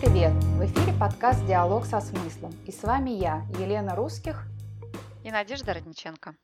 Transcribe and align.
привет! 0.00 0.32
В 0.32 0.64
эфире 0.64 0.96
подкаст 0.96 1.44
«Диалог 1.44 1.84
со 1.84 2.00
смыслом». 2.00 2.52
И 2.66 2.70
с 2.70 2.84
вами 2.84 3.10
я, 3.10 3.44
Елена 3.58 3.96
Русских 3.96 4.44
и 5.24 5.30
Надежда 5.32 5.74
Родниченко. 5.74 6.36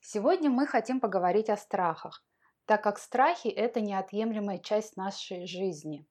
Сегодня 0.00 0.50
мы 0.50 0.66
хотим 0.66 0.98
поговорить 0.98 1.50
о 1.50 1.56
страхах, 1.56 2.24
так 2.64 2.82
как 2.82 2.98
страхи– 2.98 3.46
это 3.48 3.80
неотъемлемая 3.80 4.58
часть 4.58 4.96
нашей 4.96 5.46
жизни. 5.46 6.04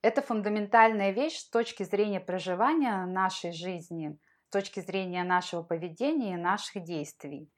Это 0.00 0.22
фундаментальная 0.22 1.10
вещь 1.10 1.38
с 1.38 1.50
точки 1.50 1.82
зрения 1.82 2.20
проживания 2.20 3.04
нашей 3.04 3.50
жизни, 3.50 4.16
с 4.46 4.52
точки 4.52 4.78
зрения 4.78 5.24
нашего 5.24 5.64
поведения 5.64 6.34
и 6.34 6.36
наших 6.36 6.84
действий. 6.84 7.50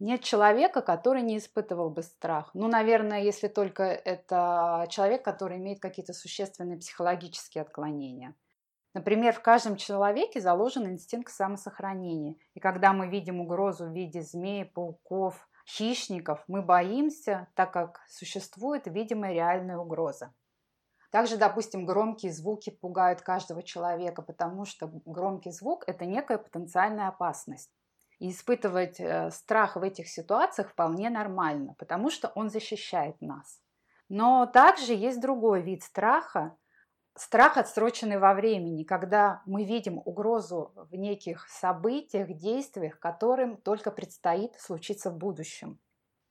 Нет 0.00 0.22
человека, 0.22 0.82
который 0.82 1.22
не 1.22 1.38
испытывал 1.38 1.88
бы 1.88 2.02
страх. 2.02 2.50
Ну, 2.52 2.68
наверное, 2.68 3.22
если 3.22 3.48
только 3.48 3.84
это 3.84 4.86
человек, 4.90 5.24
который 5.24 5.58
имеет 5.58 5.80
какие-то 5.80 6.12
существенные 6.12 6.78
психологические 6.78 7.62
отклонения. 7.62 8.34
Например, 8.92 9.32
в 9.32 9.42
каждом 9.42 9.76
человеке 9.76 10.40
заложен 10.40 10.86
инстинкт 10.86 11.32
самосохранения. 11.32 12.36
И 12.54 12.60
когда 12.60 12.92
мы 12.92 13.08
видим 13.08 13.40
угрозу 13.40 13.86
в 13.86 13.92
виде 13.92 14.22
змей, 14.22 14.64
пауков, 14.64 15.48
хищников, 15.66 16.44
мы 16.46 16.62
боимся, 16.62 17.48
так 17.54 17.72
как 17.72 18.00
существует 18.08 18.86
видимая 18.86 19.32
реальная 19.32 19.78
угроза. 19.78 20.32
Также, 21.10 21.36
допустим, 21.36 21.86
громкие 21.86 22.32
звуки 22.32 22.70
пугают 22.70 23.20
каждого 23.20 23.62
человека, 23.62 24.22
потому 24.22 24.64
что 24.64 24.90
громкий 25.04 25.50
звук– 25.50 25.84
это 25.86 26.04
некая 26.04 26.38
потенциальная 26.38 27.08
опасность. 27.08 27.70
И 28.18 28.30
испытывать 28.30 29.00
э, 29.00 29.30
страх 29.30 29.76
в 29.76 29.82
этих 29.82 30.08
ситуациях 30.08 30.70
вполне 30.70 31.10
нормально, 31.10 31.74
потому 31.78 32.10
что 32.10 32.28
он 32.34 32.48
защищает 32.48 33.20
нас. 33.20 33.60
Но 34.08 34.46
также 34.46 34.92
есть 34.92 35.20
другой 35.20 35.62
вид 35.62 35.82
страха, 35.82 36.56
страх 37.16 37.56
отсроченный 37.56 38.18
во 38.18 38.34
времени, 38.34 38.84
когда 38.84 39.42
мы 39.46 39.64
видим 39.64 39.98
угрозу 40.04 40.72
в 40.90 40.94
неких 40.94 41.48
событиях, 41.48 42.32
действиях, 42.36 42.98
которым 42.98 43.56
только 43.56 43.90
предстоит 43.90 44.54
случиться 44.60 45.10
в 45.10 45.16
будущем. 45.16 45.78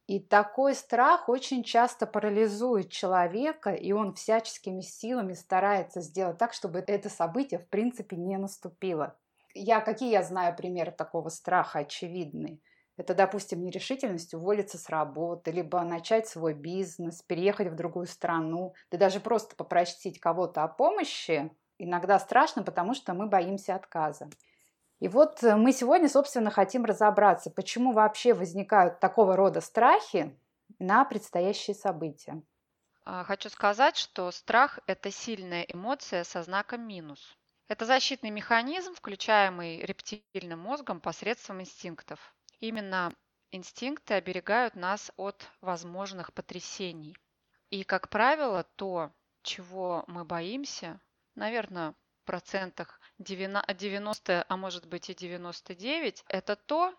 И 0.07 0.19
такой 0.19 0.75
страх 0.75 1.29
очень 1.29 1.63
часто 1.63 2.05
парализует 2.05 2.91
человека, 2.91 3.71
и 3.71 3.93
он 3.93 4.13
всяческими 4.13 4.81
силами 4.81 5.33
старается 5.33 6.01
сделать 6.01 6.37
так, 6.37 6.53
чтобы 6.53 6.79
это 6.79 7.09
событие 7.09 7.59
в 7.59 7.69
принципе 7.69 8.17
не 8.17 8.37
наступило 8.37 9.17
я, 9.53 9.81
какие 9.81 10.11
я 10.11 10.23
знаю 10.23 10.55
примеры 10.55 10.91
такого 10.91 11.29
страха 11.29 11.79
очевидные? 11.79 12.59
Это, 12.95 13.15
допустим, 13.15 13.63
нерешительность 13.63 14.33
уволиться 14.33 14.77
с 14.77 14.89
работы, 14.89 15.51
либо 15.51 15.81
начать 15.81 16.27
свой 16.27 16.53
бизнес, 16.53 17.23
переехать 17.23 17.69
в 17.69 17.75
другую 17.75 18.05
страну, 18.05 18.75
да 18.91 18.97
даже 18.97 19.19
просто 19.19 19.55
попросить 19.55 20.19
кого-то 20.19 20.63
о 20.63 20.67
помощи. 20.67 21.51
Иногда 21.79 22.19
страшно, 22.19 22.61
потому 22.61 22.93
что 22.93 23.13
мы 23.13 23.27
боимся 23.27 23.75
отказа. 23.75 24.29
И 24.99 25.07
вот 25.07 25.43
э, 25.43 25.55
мы 25.55 25.73
сегодня, 25.73 26.07
собственно, 26.07 26.51
хотим 26.51 26.85
разобраться, 26.85 27.49
почему 27.49 27.93
вообще 27.93 28.33
возникают 28.33 28.99
такого 28.99 29.35
рода 29.35 29.59
страхи 29.59 30.37
на 30.77 31.03
предстоящие 31.03 31.75
события. 31.75 32.41
А, 33.05 33.23
хочу 33.23 33.49
сказать, 33.49 33.97
что 33.97 34.31
страх– 34.31 34.79
это 34.87 35.11
сильная 35.11 35.63
эмоция 35.63 36.23
со 36.23 36.43
знаком 36.43 36.87
минус. 36.87 37.37
Это 37.73 37.87
защитный 37.87 38.29
механизм, 38.29 38.93
включаемый 38.93 39.79
рептильным 39.79 40.59
мозгом 40.59 41.01
посредством 41.01 41.59
инстинктов. 41.59 42.35
Именно 42.59 43.11
инстинкты 43.49 44.13
оберегают 44.13 44.75
нас 44.75 45.11
от 45.17 45.49
возможных 45.59 46.33
потрясений. 46.33 47.17
И, 47.71 47.83
как 47.83 48.09
правило, 48.09 48.63
то, 48.75 49.11
чего 49.41 50.03
мы 50.05 50.23
боимся, 50.23 51.01
наверное, 51.33 51.95
в 52.21 52.25
процентах 52.25 53.01
90, 53.17 54.45
а 54.47 54.55
может 54.55 54.85
быть 54.85 55.09
и 55.09 55.15
99, 55.15 56.25
это 56.27 56.55
то, 56.55 56.93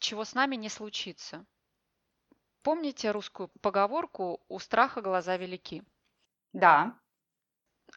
чего 0.00 0.24
с 0.24 0.34
нами 0.34 0.56
не 0.56 0.70
случится. 0.70 1.46
Помните 2.62 3.12
русскую 3.12 3.46
поговорку 3.60 4.44
«у 4.48 4.58
страха 4.58 5.02
глаза 5.02 5.36
велики»? 5.36 5.84
Да 6.52 7.00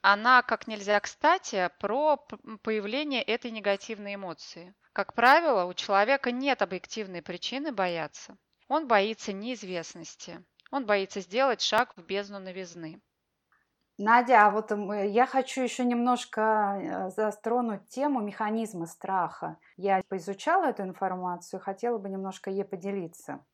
она 0.03 0.41
как 0.41 0.67
нельзя 0.67 0.99
кстати 0.99 1.71
про 1.79 2.17
появление 2.61 3.23
этой 3.23 3.51
негативной 3.51 4.15
эмоции. 4.15 4.75
Как 4.91 5.13
правило, 5.13 5.63
у 5.63 5.73
человека 5.73 6.29
нет 6.31 6.61
объективной 6.61 7.21
причины 7.21 7.71
бояться. 7.71 8.37
Он 8.67 8.85
боится 8.85 9.31
неизвестности. 9.31 10.43
Он 10.71 10.85
боится 10.85 11.21
сделать 11.21 11.61
шаг 11.61 11.93
в 11.95 12.03
бездну 12.03 12.39
новизны. 12.39 13.01
Надя, 13.97 14.45
а 14.45 14.49
вот 14.51 14.71
я 15.05 15.25
хочу 15.25 15.61
еще 15.61 15.85
немножко 15.85 16.41
э, 16.41 17.09
застронуть 17.11 17.87
тему 17.87 18.19
механизма 18.19 18.87
страха. 18.87 19.57
Я 19.77 20.03
поизучала 20.09 20.65
эту 20.65 20.83
информацию, 20.83 21.61
хотела 21.61 21.97
бы 21.97 22.09
немножко 22.09 22.49
ей 22.49 22.65
поделиться. 22.65 23.45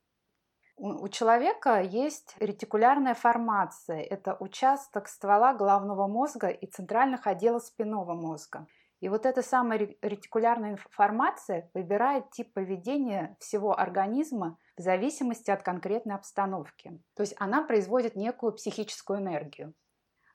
У 0.81 1.09
человека 1.09 1.81
есть 1.81 2.37
ретикулярная 2.39 3.13
формация. 3.13 3.99
Это 3.99 4.37
участок 4.39 5.09
ствола 5.09 5.53
головного 5.53 6.07
мозга 6.07 6.47
и 6.47 6.65
центральных 6.67 7.27
отделов 7.27 7.63
спинного 7.63 8.13
мозга. 8.13 8.65
И 9.01 9.09
вот 9.09 9.25
эта 9.25 9.41
самая 9.41 9.93
ретикулярная 10.01 10.77
формация 10.91 11.69
выбирает 11.73 12.31
тип 12.31 12.53
поведения 12.53 13.35
всего 13.41 13.77
организма 13.77 14.57
в 14.77 14.81
зависимости 14.81 15.51
от 15.51 15.63
конкретной 15.63 16.15
обстановки. 16.15 16.97
То 17.13 17.23
есть 17.23 17.35
она 17.39 17.61
производит 17.61 18.15
некую 18.15 18.53
психическую 18.53 19.19
энергию, 19.19 19.73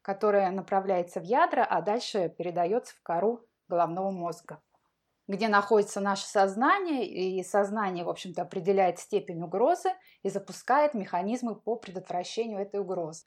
которая 0.03 0.51
направляется 0.51 1.21
в 1.21 1.25
ядра, 1.25 1.65
а 1.65 1.81
дальше 1.81 2.29
передается 2.29 2.95
в 2.95 3.03
кору 3.03 3.47
головного 3.67 4.11
мозга 4.11 4.61
где 5.27 5.49
находится 5.49 6.01
наше 6.01 6.27
сознание, 6.27 7.07
и 7.07 7.43
сознание, 7.43 8.05
в 8.05 8.11
общем-то, 8.11 8.43
определяет 8.43 8.99
степень 8.99 9.43
угрозы 9.43 9.91
и 10.23 10.29
запускает 10.29 10.95
механизмы 10.95 11.55
по 11.55 11.77
предотвращению 11.77 12.61
этой 12.61 12.81
угрозы. 12.81 13.25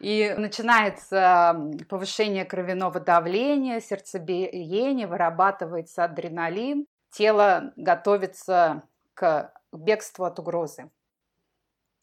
И 0.00 0.34
начинается 0.36 1.70
повышение 1.88 2.44
кровяного 2.44 3.00
давления, 3.00 3.80
сердцебиение, 3.80 5.06
вырабатывается 5.06 6.04
адреналин, 6.04 6.86
тело 7.10 7.72
готовится 7.76 8.82
к 9.14 9.52
бегству 9.72 10.24
от 10.24 10.38
угрозы. 10.38 10.90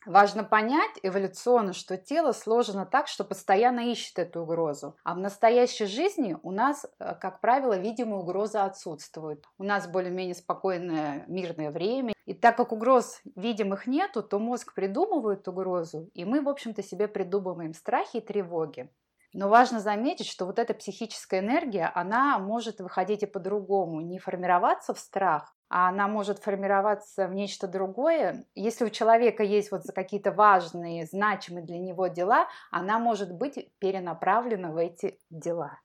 Важно 0.08 0.46
понять 0.46 0.98
эволюционно, 1.04 1.74
что 1.74 1.98
тело 1.98 2.32
сложено 2.32 2.86
так, 2.86 3.10
что 3.10 3.26
постоянно 3.26 3.92
ищет 3.92 4.18
эту 4.20 4.44
угрозу. 4.44 4.96
А 5.04 5.14
в 5.14 5.18
настоящей 5.18 5.86
жизни 5.86 6.38
у 6.44 6.52
нас, 6.52 6.86
э, 6.86 7.14
как 7.16 7.42
правило, 7.42 7.78
видимая 7.78 8.22
угроза 8.22 8.64
отсутствует. 8.64 9.44
У 9.58 9.66
нас 9.66 9.86
более-менее 9.86 10.36
спокойное 10.36 11.26
мирное 11.28 11.72
время. 11.72 12.14
И 12.24 12.34
так 12.34 12.56
как 12.56 12.72
угроз 12.72 13.20
видимых 13.36 13.86
нету, 13.86 14.24
то 14.24 14.40
мозг 14.40 14.74
придумывает 14.74 15.46
угрозу, 15.50 16.10
и 16.14 16.24
мы, 16.24 16.42
в 16.42 16.48
общем-то, 16.48 16.82
себе 16.82 17.10
придумываем 17.10 17.74
страхи 17.74 18.18
и 18.18 18.22
тревоги. 18.22 18.90
Но 19.34 19.50
важно 19.50 19.82
заметить, 19.82 20.28
что 20.28 20.46
вот 20.46 20.58
эта 20.58 20.74
психическая 20.74 21.42
энергия, 21.42 21.92
она 21.94 22.40
может 22.40 22.80
выходить 22.80 23.24
и 23.24 23.28
по-другому, 23.28 24.00
не 24.00 24.20
формироваться 24.20 24.94
в 24.94 25.00
страх, 25.00 25.57
а 25.70 25.90
она 25.90 26.08
может 26.08 26.40
формироваться 26.40 27.28
в 27.28 27.34
нечто 27.34 27.68
другое. 27.68 28.46
Если 28.56 28.86
у 28.86 28.90
человека 28.90 29.44
есть 29.44 29.72
вот 29.72 29.84
какие-то 29.94 30.32
важные, 30.32 31.06
значимые 31.06 31.66
для 31.66 31.78
него 31.78 32.08
дела, 32.08 32.48
она 32.72 33.00
может 33.00 33.34
быть 33.34 33.70
перенаправлена 33.80 34.72
в 34.72 34.78
эти 34.78 35.20
дела. 35.30 35.80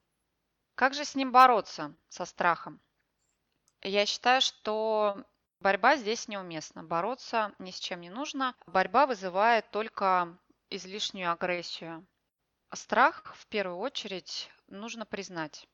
Как 0.74 0.94
же 0.94 1.04
с 1.04 1.14
ним 1.14 1.32
бороться, 1.32 1.94
со 2.08 2.24
страхом? 2.24 2.80
Я 3.82 4.06
считаю, 4.06 4.40
что 4.40 5.24
борьба 5.60 5.96
здесь 5.96 6.28
неуместна. 6.28 6.84
Бороться 6.84 7.52
ни 7.58 7.72
с 7.72 7.78
чем 7.78 8.00
не 8.00 8.10
нужно. 8.10 8.54
Борьба 8.66 9.06
вызывает 9.06 9.68
только 9.70 10.38
излишнюю 10.70 11.32
агрессию. 11.32 12.06
Страх, 12.72 13.34
в 13.34 13.46
первую 13.48 13.78
очередь, 13.78 14.48
нужно 14.68 15.04
признать. 15.04 15.68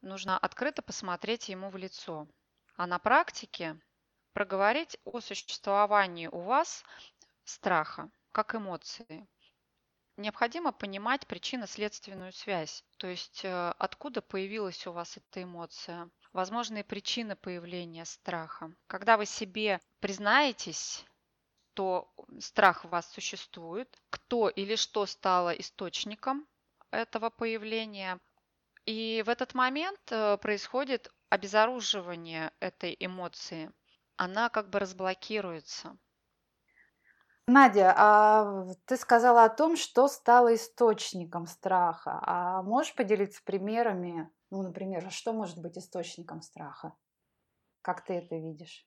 Нужно 0.00 0.38
открыто 0.38 0.82
посмотреть 0.82 1.48
ему 1.48 1.68
в 1.68 1.76
лицо 1.76 2.26
а 2.76 2.86
на 2.86 2.98
практике 2.98 3.80
проговорить 4.32 4.98
о 5.04 5.20
существовании 5.20 6.28
у 6.28 6.40
вас 6.40 6.84
страха 7.44 8.10
как 8.32 8.54
эмоции. 8.54 9.26
Необходимо 10.18 10.72
понимать 10.72 11.26
причинно-следственную 11.26 12.32
связь, 12.32 12.84
то 12.96 13.06
есть 13.06 13.44
э, 13.44 13.70
откуда 13.78 14.22
появилась 14.22 14.86
у 14.86 14.92
вас 14.92 15.18
эта 15.18 15.42
эмоция, 15.42 16.10
возможные 16.32 16.84
причины 16.84 17.36
появления 17.36 18.06
страха. 18.06 18.72
Когда 18.86 19.18
вы 19.18 19.26
себе 19.26 19.80
признаетесь, 20.00 21.04
то 21.74 22.10
страх 22.40 22.86
у 22.86 22.88
вас 22.88 23.10
существует, 23.12 23.94
кто 24.08 24.48
или 24.48 24.76
что 24.76 25.04
стало 25.04 25.50
источником 25.50 26.46
этого 26.90 27.28
появления, 27.28 28.18
и 28.86 29.22
в 29.26 29.28
этот 29.28 29.52
момент 29.54 30.00
э, 30.10 30.38
происходит 30.38 31.12
обезоруживание 31.30 32.52
этой 32.60 32.96
эмоции. 32.98 33.72
Она 34.16 34.48
как 34.48 34.70
бы 34.70 34.78
разблокируется. 34.78 35.98
Надя, 37.48 37.94
а 37.96 38.66
ты 38.86 38.96
сказала 38.96 39.44
о 39.44 39.48
том, 39.48 39.76
что 39.76 40.08
стало 40.08 40.54
источником 40.54 41.46
страха. 41.46 42.18
А 42.22 42.62
можешь 42.62 42.94
поделиться 42.94 43.40
примерами? 43.44 44.28
Ну, 44.50 44.62
например, 44.62 45.10
что 45.12 45.32
может 45.32 45.58
быть 45.58 45.78
источником 45.78 46.42
страха? 46.42 46.94
Как 47.82 48.04
ты 48.04 48.14
это 48.14 48.36
видишь? 48.36 48.86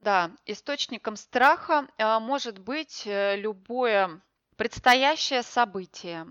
Да, 0.00 0.30
источником 0.46 1.16
страха 1.16 1.88
а, 1.98 2.18
может 2.20 2.58
быть 2.58 3.06
э, 3.06 3.36
любое 3.36 4.22
предстоящее 4.56 5.42
событие, 5.42 6.26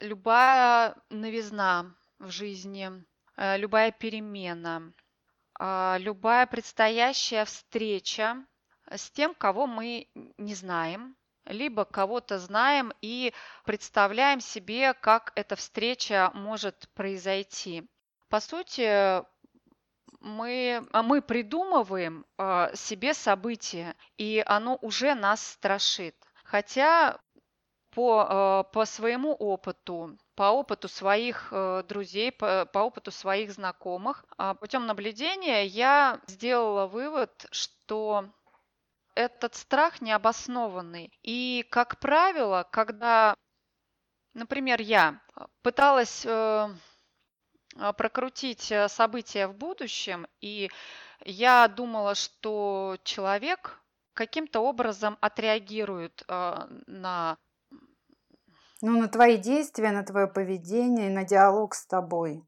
любая 0.00 0.96
новизна 1.10 1.94
в 2.18 2.30
жизни, 2.30 3.04
любая 3.36 3.92
перемена, 3.92 4.92
а, 5.58 5.96
любая 6.00 6.46
предстоящая 6.46 7.44
встреча 7.44 8.44
с 8.90 9.10
тем, 9.10 9.34
кого 9.34 9.66
мы 9.66 10.08
не 10.38 10.54
знаем, 10.54 11.16
либо 11.44 11.84
кого-то 11.84 12.38
знаем 12.38 12.92
и 13.00 13.32
представляем 13.64 14.40
себе, 14.40 14.94
как 14.94 15.32
эта 15.34 15.56
встреча 15.56 16.30
может 16.34 16.88
произойти. 16.94 17.88
По 18.28 18.40
сути, 18.40 19.22
мы, 20.20 20.86
а 20.92 21.02
мы 21.02 21.20
придумываем 21.20 22.24
э, 22.38 22.74
себе 22.74 23.12
событие, 23.12 23.94
и 24.16 24.42
оно 24.46 24.78
уже 24.80 25.14
нас 25.14 25.44
страшит. 25.44 26.16
Хотя 26.44 27.18
по, 27.90 28.64
э, 28.68 28.72
по 28.72 28.84
своему 28.84 29.32
опыту, 29.34 30.16
по 30.34 30.50
опыту 30.50 30.88
своих 30.88 31.48
э, 31.50 31.82
друзей, 31.86 32.32
по, 32.32 32.66
опыту 32.74 33.10
своих 33.10 33.52
знакомых, 33.52 34.24
э, 34.38 34.54
путем 34.58 34.86
наблюдения 34.86 35.64
я 35.66 36.20
сделала 36.26 36.86
вывод, 36.86 37.46
что 37.50 38.30
этот 39.14 39.54
страх 39.54 40.00
необоснованный. 40.00 41.12
И, 41.22 41.66
как 41.70 42.00
правило, 42.00 42.66
когда, 42.70 43.34
например, 44.32 44.80
я 44.80 45.20
пыталась 45.62 46.24
э, 46.24 46.70
а, 47.76 47.92
прокрутить 47.92 48.72
э, 48.72 48.88
события 48.88 49.46
в 49.46 49.54
будущем, 49.54 50.26
и 50.40 50.70
я 51.24 51.68
думала, 51.68 52.14
что 52.14 52.96
человек 53.04 53.78
каким-то 54.14 54.60
образом 54.60 55.18
отреагирует 55.20 56.24
на... 56.28 57.38
Ну, 58.82 59.00
на 59.00 59.08
твои 59.08 59.38
действия, 59.38 59.92
на 59.92 60.02
твое 60.02 60.26
поведение, 60.26 61.08
на 61.08 61.24
диалог 61.24 61.74
с 61.74 61.86
тобой. 61.86 62.44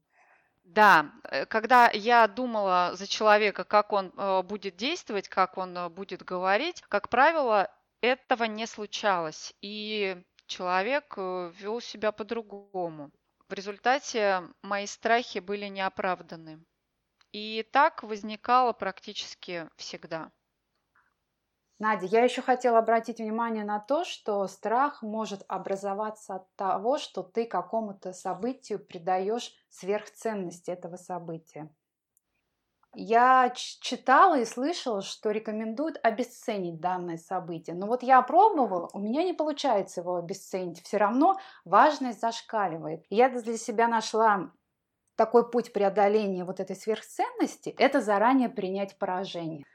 Да, 0.65 1.11
э, 1.23 1.45
когда 1.45 1.89
я 1.91 2.27
думала 2.27 2.91
за 2.93 3.07
человека, 3.07 3.63
как 3.63 3.93
он 3.93 4.11
будет 4.45 4.75
действовать, 4.75 5.29
как 5.29 5.57
он 5.57 5.91
будет 5.93 6.23
говорить, 6.23 6.83
как 6.89 7.07
правило, 7.07 7.71
этого 8.01 8.43
не 8.43 8.67
случалось, 8.67 9.53
и 9.61 10.21
человек 10.45 11.15
вел 11.17 11.79
себя 11.79 12.11
по-другому. 12.11 13.11
В 13.47 13.53
результате 13.53 14.43
мои 14.61 14.87
страхи 14.87 15.39
были 15.39 15.67
неоправданы. 15.67 16.59
И 17.31 17.67
так 17.71 18.03
возникало 18.03 18.73
практически 18.73 19.69
всегда. 19.77 20.31
Надя, 21.77 22.05
я 22.05 22.23
еще 22.23 22.41
хотела 22.41 22.79
обратить 22.79 23.19
внимание 23.19 23.65
на 23.65 23.79
то, 23.79 24.05
что 24.05 24.47
страх 24.47 25.01
может 25.01 25.43
образоваться 25.49 26.35
от 26.35 26.55
того, 26.55 26.97
что 26.97 27.21
ты 27.21 27.45
какому-то 27.45 28.13
событию 28.13 28.79
придаешь 28.79 29.53
сверхценность 29.69 30.69
этого 30.69 30.95
события. 30.95 31.69
Я 32.97 33.51
читала 33.53 34.39
и 34.39 34.45
слышала, 34.45 35.01
что 35.01 35.31
рекомендуют 35.31 35.99
обесценить 36.01 36.79
данное 36.79 37.17
событие. 37.17 37.75
Но 37.75 37.87
вот 37.87 38.03
я 38.03 38.21
пробовала, 38.21 38.89
у 38.93 38.99
меня 38.99 39.23
не 39.23 39.33
получается 39.33 39.99
его 39.99 40.15
обесценить. 40.15 40.81
Все 40.81 40.95
равно 40.95 41.37
важность 41.65 42.21
зашкаливает. 42.21 43.05
Я 43.09 43.27
для 43.27 43.57
себя 43.57 43.89
нашла 43.89 44.49
такой 45.17 45.49
путь 45.49 45.73
преодоления 45.73 46.45
вот 46.45 46.61
этой 46.61 46.75
сверхценности– 46.77 47.69
это 47.77 47.99
заранее 47.99 48.47
принять 48.47 48.97
поражение. 48.97 49.65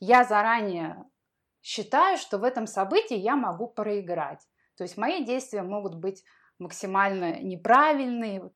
Я 0.00 0.24
заранее 0.24 1.04
считаю, 1.62 2.18
что 2.18 2.38
в 2.38 2.44
этом 2.44 2.66
событии 2.66 3.16
я 3.16 3.36
могу 3.36 3.68
проиграть. 3.68 4.40
То 4.76 4.84
есть 4.84 4.96
мои 4.96 5.24
действия 5.24 5.62
могут 5.62 5.94
быть 5.94 6.24
максимально 6.58 7.40
неправильные, 7.40 8.50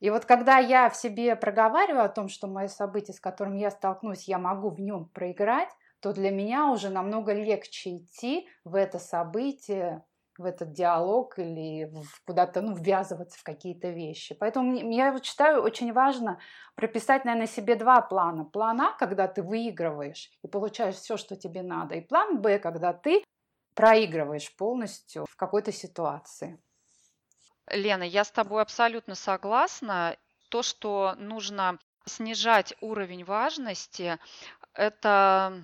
и 0.00 0.10
вот 0.10 0.26
когда 0.26 0.58
я 0.58 0.90
в 0.90 0.96
себе 0.96 1.34
проговариваю 1.34 2.04
о 2.04 2.10
том, 2.10 2.28
что 2.28 2.46
мое 2.46 2.68
событие, 2.68 3.14
с 3.14 3.20
которым 3.20 3.56
я 3.56 3.70
столкнусь, 3.70 4.28
я 4.28 4.38
могу 4.38 4.68
в 4.68 4.78
нем 4.78 5.06
проиграть, 5.06 5.70
то 6.00 6.12
для 6.12 6.30
меня 6.30 6.70
уже 6.70 6.90
намного 6.90 7.32
легче 7.32 7.96
идти 7.96 8.46
в 8.64 8.74
это 8.74 8.98
событие, 8.98 10.04
в 10.38 10.44
этот 10.44 10.72
диалог 10.72 11.38
или 11.38 11.90
куда-то 12.26 12.60
ну, 12.60 12.74
ввязываться 12.74 13.38
в 13.38 13.42
какие-то 13.42 13.88
вещи. 13.88 14.34
Поэтому 14.34 14.74
я 14.90 15.18
считаю 15.22 15.62
очень 15.62 15.92
важно 15.92 16.38
прописать, 16.74 17.24
наверное, 17.24 17.46
себе 17.46 17.76
два 17.76 18.00
плана. 18.00 18.44
План 18.44 18.80
А, 18.80 18.92
когда 18.92 19.28
ты 19.28 19.42
выигрываешь 19.42 20.30
и 20.42 20.48
получаешь 20.48 20.96
все, 20.96 21.16
что 21.16 21.36
тебе 21.36 21.62
надо, 21.62 21.94
и 21.94 22.00
план 22.00 22.40
Б, 22.40 22.58
когда 22.58 22.92
ты 22.92 23.24
проигрываешь 23.74 24.54
полностью 24.56 25.26
в 25.28 25.36
какой-то 25.36 25.72
ситуации. 25.72 26.60
Лена, 27.70 28.04
я 28.04 28.24
с 28.24 28.30
тобой 28.30 28.62
абсолютно 28.62 29.14
согласна. 29.14 30.16
То, 30.50 30.62
что 30.62 31.14
нужно 31.18 31.78
снижать 32.06 32.74
уровень 32.80 33.24
важности, 33.24 34.18
это 34.74 35.62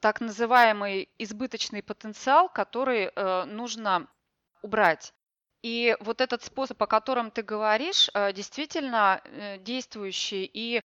так 0.00 0.20
называемый 0.20 1.08
избыточный 1.18 1.82
потенциал, 1.82 2.48
который 2.48 3.10
э, 3.14 3.44
нужно 3.44 4.08
убрать. 4.62 5.12
И 5.62 5.96
вот 6.00 6.20
этот 6.20 6.42
способ, 6.42 6.82
о 6.82 6.86
котором 6.86 7.30
ты 7.30 7.42
говоришь, 7.42 8.10
э, 8.14 8.32
действительно 8.32 9.20
э, 9.24 9.58
действующий. 9.58 10.50
И 10.52 10.80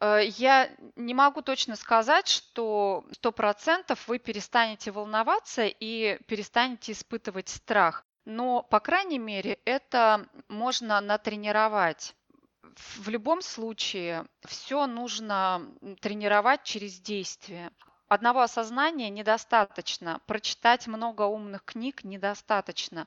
э, 0.00 0.20
я 0.24 0.70
не 0.96 1.14
могу 1.14 1.42
точно 1.42 1.76
сказать, 1.76 2.28
что 2.28 3.04
сто 3.12 3.32
процентов 3.32 4.06
вы 4.08 4.18
перестанете 4.18 4.90
волноваться 4.90 5.66
и 5.66 6.18
перестанете 6.26 6.92
испытывать 6.92 7.48
страх 7.48 8.04
но, 8.28 8.62
по 8.62 8.78
крайней 8.78 9.18
мере, 9.18 9.58
это 9.64 10.28
можно 10.48 11.00
натренировать. 11.00 12.14
В 12.76 13.08
любом 13.08 13.40
случае, 13.40 14.26
все 14.44 14.86
нужно 14.86 15.66
тренировать 16.02 16.62
через 16.62 17.00
действие. 17.00 17.70
Одного 18.08 18.40
осознания 18.40 19.10
недостаточно, 19.10 20.20
прочитать 20.26 20.86
много 20.86 21.22
умных 21.22 21.62
книг 21.64 22.04
недостаточно. 22.04 23.06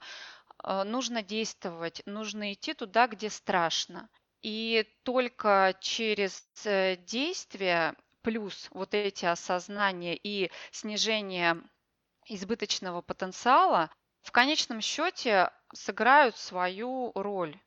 Э, 0.63 0.83
нужно 0.83 1.23
действовать, 1.23 2.03
нужно 2.05 2.53
идти 2.53 2.75
туда, 2.75 3.07
где 3.07 3.31
страшно. 3.31 4.09
И 4.43 4.87
только 5.03 5.75
через 5.79 6.47
э, 6.65 6.97
действие 6.97 7.95
плюс 8.21 8.67
вот 8.71 8.93
эти 8.93 9.25
осознания 9.25 10.15
и 10.15 10.51
снижение 10.71 11.57
избыточного 12.27 13.01
потенциала 13.01 13.89
в 14.21 14.31
конечном 14.31 14.81
счете 14.81 15.51
сыграют 15.73 16.37
свою 16.37 17.11
роль. 17.15 17.59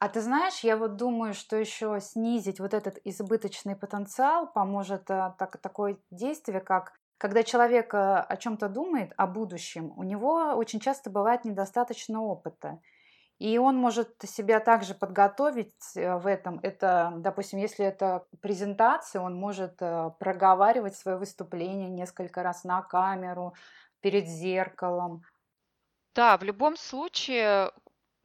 А 0.00 0.08
ты 0.08 0.20
знаешь, 0.20 0.60
я 0.60 0.76
вот 0.76 0.96
думаю, 0.96 1.34
что 1.34 1.56
еще 1.56 1.98
снизить 2.00 2.60
вот 2.60 2.72
этот 2.72 2.98
избыточный 3.04 3.74
потенциал 3.74 4.46
поможет 4.46 5.10
а, 5.10 5.34
так, 5.38 5.56
такое 5.60 5.98
действие, 6.10 6.60
как 6.60 6.92
когда 7.18 7.42
человек 7.42 7.92
а, 7.94 8.22
о 8.22 8.36
чем-то 8.36 8.68
думает, 8.68 9.12
о 9.16 9.26
будущем, 9.26 9.92
у 9.96 10.04
него 10.04 10.54
очень 10.54 10.78
часто 10.78 11.10
бывает 11.10 11.44
недостаточно 11.44 12.22
опыта. 12.22 12.80
И 13.38 13.56
он 13.58 13.76
может 13.76 14.16
себя 14.24 14.60
также 14.60 14.94
подготовить 14.94 15.74
э, 15.94 16.16
в 16.16 16.26
этом. 16.26 16.58
Это, 16.62 17.12
допустим, 17.18 17.60
если 17.60 17.86
это 17.86 18.26
презентация, 18.40 19.22
он 19.22 19.36
может 19.36 19.76
э, 19.80 20.10
проговаривать 20.18 20.96
свое 20.96 21.18
выступление 21.18 21.88
несколько 21.88 22.42
раз 22.42 22.64
на 22.64 22.82
камеру, 22.82 23.54
перед 24.00 24.26
зеркалом. 24.26 25.22
Да, 26.14 26.36
в 26.36 26.42
любом 26.42 26.76
случае 26.76 27.70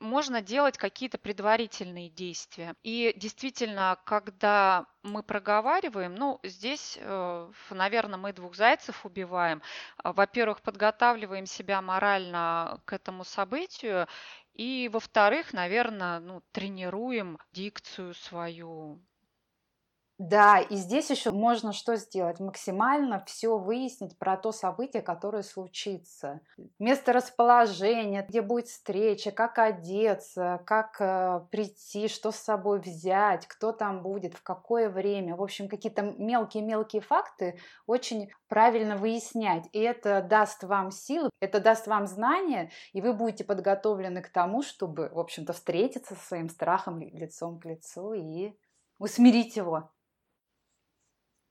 можно 0.04 0.42
делать 0.42 0.78
какие-то 0.78 1.18
предварительные 1.18 2.10
действия. 2.10 2.76
И 2.84 3.14
действительно, 3.16 3.98
когда 4.06 4.86
мы 5.02 5.24
проговариваем, 5.24 6.14
ну, 6.16 6.40
здесь, 6.44 6.98
э, 7.00 7.52
наверное, 7.72 8.18
мы 8.18 8.34
двух 8.34 8.56
зайцев 8.56 9.06
убиваем. 9.06 9.62
А, 9.98 10.14
во-первых, 10.14 10.62
подготавливаем 10.62 11.46
себя 11.46 11.82
морально 11.82 12.82
к 12.86 12.94
этому 12.94 13.24
событию, 13.24 14.08
и, 14.54 14.90
во-вторых, 14.92 15.54
наверное, 15.54 16.20
ну, 16.20 16.44
тренируем 16.52 17.40
дикцию 17.54 18.14
свою, 18.14 19.02
Да, 20.20 20.60
и 20.60 20.76
здесь 20.76 21.10
еще 21.10 21.32
можно 21.32 21.74
что 21.74 21.96
сделать? 21.96 22.40
Максимально 22.40 23.24
все 23.26 23.58
выяснить 23.58 24.18
про 24.20 24.38
то 24.38 24.52
событие, 24.52 25.02
которое 25.02 25.42
случится. 25.42 26.42
Место 26.78 27.14
расположения, 27.14 28.24
где 28.28 28.44
будет 28.44 28.68
встреча, 28.68 29.32
как 29.32 29.58
одеться, 29.58 30.62
как 30.68 31.02
э, 31.02 31.42
прийти, 31.50 32.08
что 32.08 32.32
с 32.32 32.36
собой 32.36 32.80
взять, 32.80 33.48
кто 33.48 33.72
там 33.72 34.04
будет, 34.04 34.36
в 34.36 34.44
какое 34.44 34.88
время. 34.88 35.36
В 35.36 35.42
общем, 35.42 35.68
какие-то 35.68 36.04
мелкие-мелкие 36.04 37.02
факты 37.02 37.60
очень 37.88 38.32
правильно 38.48 38.98
выяснять. 38.98 39.68
И 39.72 39.80
это 39.80 40.22
даст 40.22 40.64
вам 40.64 40.92
силы, 40.92 41.32
это 41.40 41.60
даст 41.60 41.88
вам 41.88 42.06
знания, 42.06 42.70
и 42.94 43.02
вы 43.02 43.14
будете 43.14 43.44
подготовлены 43.44 44.22
к 44.22 44.30
тому, 44.30 44.62
чтобы, 44.62 45.10
в 45.10 45.18
общем-то, 45.18 45.54
встретиться 45.54 46.14
со 46.14 46.24
своим 46.24 46.50
страхом 46.50 47.02
лицом 47.02 47.60
к 47.60 47.66
лицу 47.66 48.14
и 48.14 48.54
усмирить 49.00 49.56
его. 49.56 49.90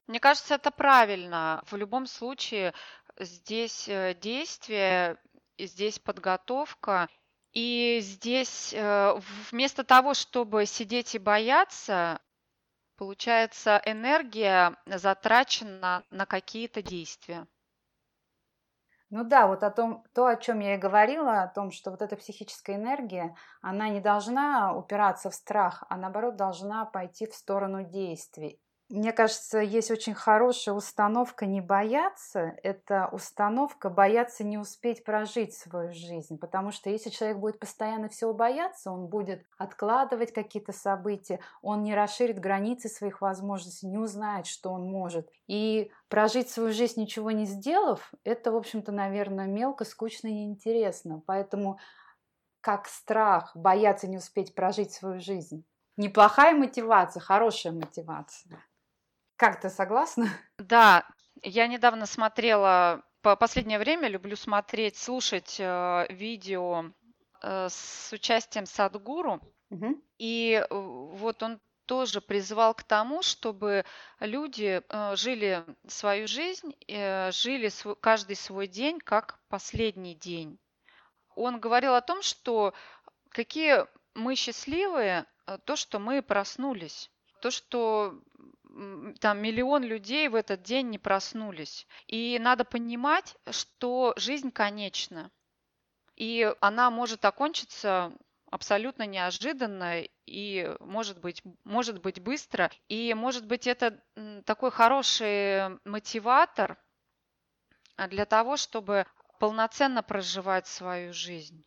Мне 0.07 0.21
кажется, 0.21 0.55
это 0.55 0.71
правильно. 0.71 1.63
В 1.67 1.77
любом 1.77 2.07
случае 2.07 2.75
здесь 3.19 3.89
э, 3.89 4.15
действие, 4.15 5.17
здесь 5.59 5.99
подготовка. 5.99 7.09
И 7.53 7.99
здесь 8.01 8.73
э, 8.73 9.15
вместо 9.51 9.85
того, 9.85 10.15
чтобы 10.15 10.65
сидеть 10.65 11.15
и 11.15 11.19
бояться, 11.19 12.21
получается, 12.97 13.81
энергия 13.85 14.77
затрачена 14.87 16.05
на 16.11 16.27
какие-то 16.27 16.83
действия. 16.83 17.47
Ну 19.11 19.25
да, 19.25 19.47
вот 19.47 19.63
о 19.63 19.71
том, 19.71 20.03
то, 20.15 20.27
о 20.27 20.37
чем 20.37 20.61
я 20.61 20.77
и 20.77 20.79
говорила, 20.79 21.43
о 21.43 21.49
том, 21.49 21.71
что 21.71 21.91
вот 21.91 22.01
эта 22.01 22.17
психическая 22.17 22.77
энергия, 22.77 23.37
она 23.61 23.91
не 23.91 24.01
должна 24.01 24.75
упираться 24.75 25.29
в 25.29 25.35
страх, 25.35 25.85
а 25.91 25.99
наоборот 25.99 26.37
должна 26.37 26.87
пойти 26.87 27.27
в 27.27 27.35
сторону 27.35 27.85
действий. 27.85 28.59
Мне 28.93 29.15
кажется, 29.15 29.59
есть 29.59 29.91
очень 29.91 30.13
хорошая 30.13 30.75
установка 30.75 31.47
не 31.47 31.63
бояться. 31.63 32.53
Это 32.63 33.09
установка 33.11 33.89
бояться 33.89 34.45
не 34.45 34.59
успеть 34.59 35.03
прожить 35.03 35.55
свою 35.55 35.95
жизнь. 35.95 36.37
Потому 36.37 36.73
что 36.73 36.91
если 36.91 37.09
человек 37.09 37.39
будет 37.39 37.59
постоянно 37.59 38.11
всего 38.11 38.35
бояться, 38.35 38.91
он 38.91 39.07
будет 39.07 39.47
откладывать 39.57 40.35
какие-то 40.35 40.73
события, 40.73 41.41
он 41.63 41.85
не 41.85 41.95
расширит 41.95 42.39
границы 42.39 42.91
своих 42.91 43.23
возможностей, 43.23 43.87
не 43.87 43.97
узнает, 43.97 44.45
что 44.45 44.69
он 44.69 44.85
может. 44.85 45.31
И 45.47 45.91
прожить 46.09 46.51
свою 46.51 46.75
жизнь 46.75 47.01
ничего 47.01 47.31
не 47.31 47.47
сделав, 47.47 48.13
это, 48.25 48.53
в 48.53 48.57
общем-то, 48.57 48.93
наверное, 48.93 49.47
мелко, 49.47 49.87
скучно 49.87 50.29
и 50.29 50.35
неинтересно. 50.35 51.23
Поэтому 51.25 51.79
как 52.61 52.89
страх 52.89 53.57
бояться 53.57 54.07
не 54.07 54.19
успеть 54.19 54.55
прожить 54.55 54.93
свою 54.93 55.19
жизнь. 55.19 55.65
Неплохая 55.97 56.55
мотивация, 56.55 57.23
хорошая 57.23 57.73
мотивация. 57.73 58.63
Как 59.43 59.61
ты 59.61 59.71
согласна? 59.71 60.29
Да, 60.59 61.05
я 61.43 61.67
недавно 61.67 62.07
смотрела, 62.07 63.03
по 63.23 63.35
последнее 63.35 63.81
время 63.81 64.07
люблю 64.07 64.37
смотреть, 64.37 64.97
слушать 64.97 65.57
э, 65.59 66.07
видео 66.11 66.85
э, 67.43 67.67
с 67.69 68.13
участием 68.13 68.67
Садгуру. 68.67 69.41
Угу. 69.71 70.01
И 70.19 70.53
э, 70.53 70.67
вот 70.71 71.43
он 71.43 71.61
тоже 71.87 72.21
призвал 72.21 72.73
к 72.75 72.85
тому, 72.85 73.23
чтобы 73.23 73.85
люди 74.21 74.81
э, 74.89 75.17
жили 75.17 75.65
свою 75.89 76.29
жизнь, 76.29 76.77
э, 76.87 77.33
жили 77.33 77.69
свой, 77.69 77.97
каждый 77.97 78.37
свой 78.37 78.69
день 78.69 79.01
как 79.01 79.41
последний 79.49 80.15
день. 80.15 80.57
Он 81.35 81.59
говорил 81.59 81.97
о 81.97 82.01
том, 82.01 82.23
что 82.23 82.75
какие 83.31 83.87
мы 84.15 84.37
счастливые, 84.37 85.27
э, 85.49 85.59
то, 85.65 85.75
что 85.75 85.99
мы 85.99 86.23
проснулись, 86.23 87.11
то, 87.43 87.51
что 87.51 88.23
там 89.21 89.39
миллион 89.39 89.85
людей 89.85 90.29
в 90.29 90.35
этот 90.35 90.63
день 90.63 90.91
не 90.91 90.99
проснулись. 90.99 91.87
И 92.07 92.39
надо 92.41 92.65
понимать, 92.65 93.37
что 93.51 94.15
жизнь 94.17 94.51
конечна. 94.51 95.31
И 96.17 96.55
она 96.61 96.91
может 96.91 97.25
окончиться 97.25 98.13
абсолютно 98.51 99.07
неожиданно 99.07 100.03
и 100.27 100.77
может 100.81 101.21
быть, 101.21 101.43
может 101.65 102.01
быть 102.03 102.21
быстро. 102.21 102.71
И 102.89 103.15
может 103.15 103.47
быть 103.47 103.67
это 103.67 104.03
такой 104.45 104.71
хороший 104.71 105.79
мотиватор 105.85 106.79
для 108.09 108.27
того, 108.27 108.57
чтобы 108.57 109.07
полноценно 109.39 110.03
проживать 110.03 110.67
свою 110.67 111.13
жизнь 111.13 111.65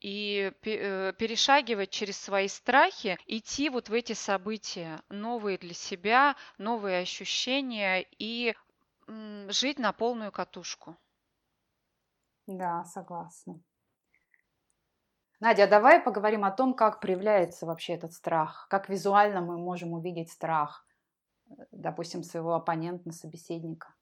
и 0.00 0.52
э, 0.62 1.12
перешагивать 1.12 1.90
через 1.90 2.18
свои 2.18 2.48
страхи, 2.48 3.18
идти 3.26 3.68
вот 3.70 3.88
в 3.88 3.92
эти 3.92 4.12
события, 4.12 5.00
новые 5.08 5.58
для 5.58 5.74
себя, 5.74 6.36
новые 6.58 7.00
ощущения 7.00 8.06
и 8.18 8.54
жить 9.48 9.78
на 9.78 9.92
полную 9.92 10.30
катушку. 10.30 10.96
Да, 12.46 12.84
согласна. 12.84 13.60
Надя, 15.40 15.68
давай 15.68 16.00
поговорим 16.00 16.44
о 16.44 16.50
том, 16.50 16.74
как 16.74 17.00
проявляется 17.00 17.64
вообще 17.64 17.94
этот 17.94 18.12
страх, 18.12 18.66
как 18.68 18.88
визуально 18.88 19.40
мы 19.40 19.56
можем 19.56 19.92
увидеть 19.92 20.30
страх, 20.30 20.84
э, 21.48 21.54
допустим, 21.70 22.22
своего 22.22 22.54
оппонента, 22.54 23.12
собеседника. 23.12 23.94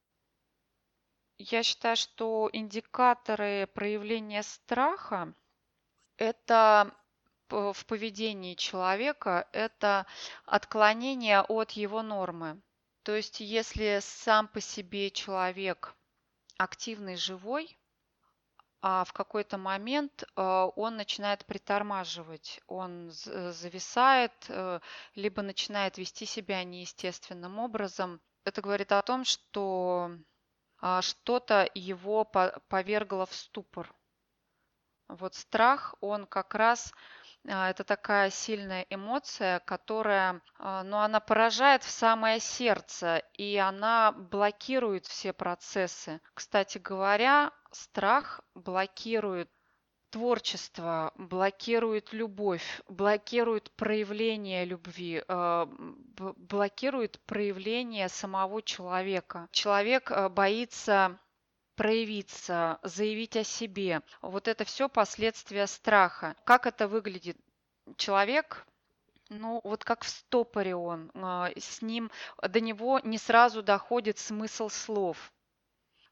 Я 1.38 1.62
считаю, 1.62 1.96
что 1.96 2.48
индикаторы 2.52 3.68
проявления 3.74 4.42
страха 4.42 5.34
это 6.18 6.92
в 7.48 7.86
поведении 7.86 8.54
человека, 8.54 9.48
это 9.52 10.06
отклонение 10.44 11.42
от 11.42 11.72
его 11.72 12.02
нормы. 12.02 12.60
То 13.02 13.14
есть 13.14 13.40
если 13.40 14.00
сам 14.00 14.48
по 14.48 14.60
себе 14.60 15.10
человек 15.10 15.94
активный, 16.58 17.16
живой, 17.16 17.78
а 18.82 19.04
в 19.04 19.12
какой-то 19.12 19.58
момент 19.58 20.22
э, 20.22 20.68
он 20.76 20.96
начинает 20.96 21.44
притормаживать, 21.46 22.60
он 22.66 23.10
зависает, 23.10 24.32
э, 24.48 24.80
либо 25.14 25.42
начинает 25.42 25.98
вести 25.98 26.26
себя 26.26 26.62
неестественным 26.64 27.58
образом. 27.58 28.20
Это 28.44 28.60
говорит 28.60 28.92
о 28.92 29.02
том, 29.02 29.24
что 29.24 30.10
а, 30.78 31.02
что-то 31.02 31.68
его 31.74 32.24
повергло 32.24 33.26
в 33.26 33.34
ступор. 33.34 33.92
Вот 35.08 35.34
страх, 35.34 35.94
он 36.00 36.26
как 36.26 36.54
раз 36.54 36.92
а, 37.48 37.70
это 37.70 37.84
такая 37.84 38.30
сильная 38.30 38.86
эмоция, 38.90 39.60
которая, 39.60 40.40
а, 40.58 40.82
ну, 40.82 40.98
она 40.98 41.20
поражает 41.20 41.84
в 41.84 41.90
самое 41.90 42.40
сердце, 42.40 43.22
и 43.34 43.56
она 43.56 44.12
блокирует 44.12 45.06
все 45.06 45.32
процессы. 45.32 46.20
Кстати 46.34 46.78
говоря, 46.78 47.52
страх 47.70 48.40
блокирует 48.54 49.50
творчество, 50.10 51.12
блокирует 51.16 52.12
любовь, 52.12 52.80
блокирует 52.88 53.70
проявление 53.76 54.64
любви, 54.64 55.22
а, 55.28 55.68
блокирует 55.68 57.20
проявление 57.26 58.08
самого 58.08 58.62
человека. 58.62 59.48
Человек 59.52 60.10
боится 60.30 61.18
проявиться, 61.76 62.78
заявить 62.82 63.36
о 63.36 63.44
себе. 63.44 64.02
Вот 64.22 64.48
это 64.48 64.64
все 64.64 64.88
последствия 64.88 65.66
страха. 65.66 66.34
Как 66.44 66.66
это 66.66 66.88
выглядит? 66.88 67.36
Человек 67.96 68.66
ну, 69.28 69.60
вот 69.64 69.84
как 69.84 70.04
в 70.04 70.08
стопоре 70.08 70.76
он, 70.76 71.10
а, 71.14 71.50
с 71.56 71.82
ним, 71.82 72.10
до 72.40 72.60
него 72.60 73.00
не 73.00 73.18
сразу 73.18 73.62
доходит 73.62 74.18
смысл 74.18 74.68
слов. 74.68 75.32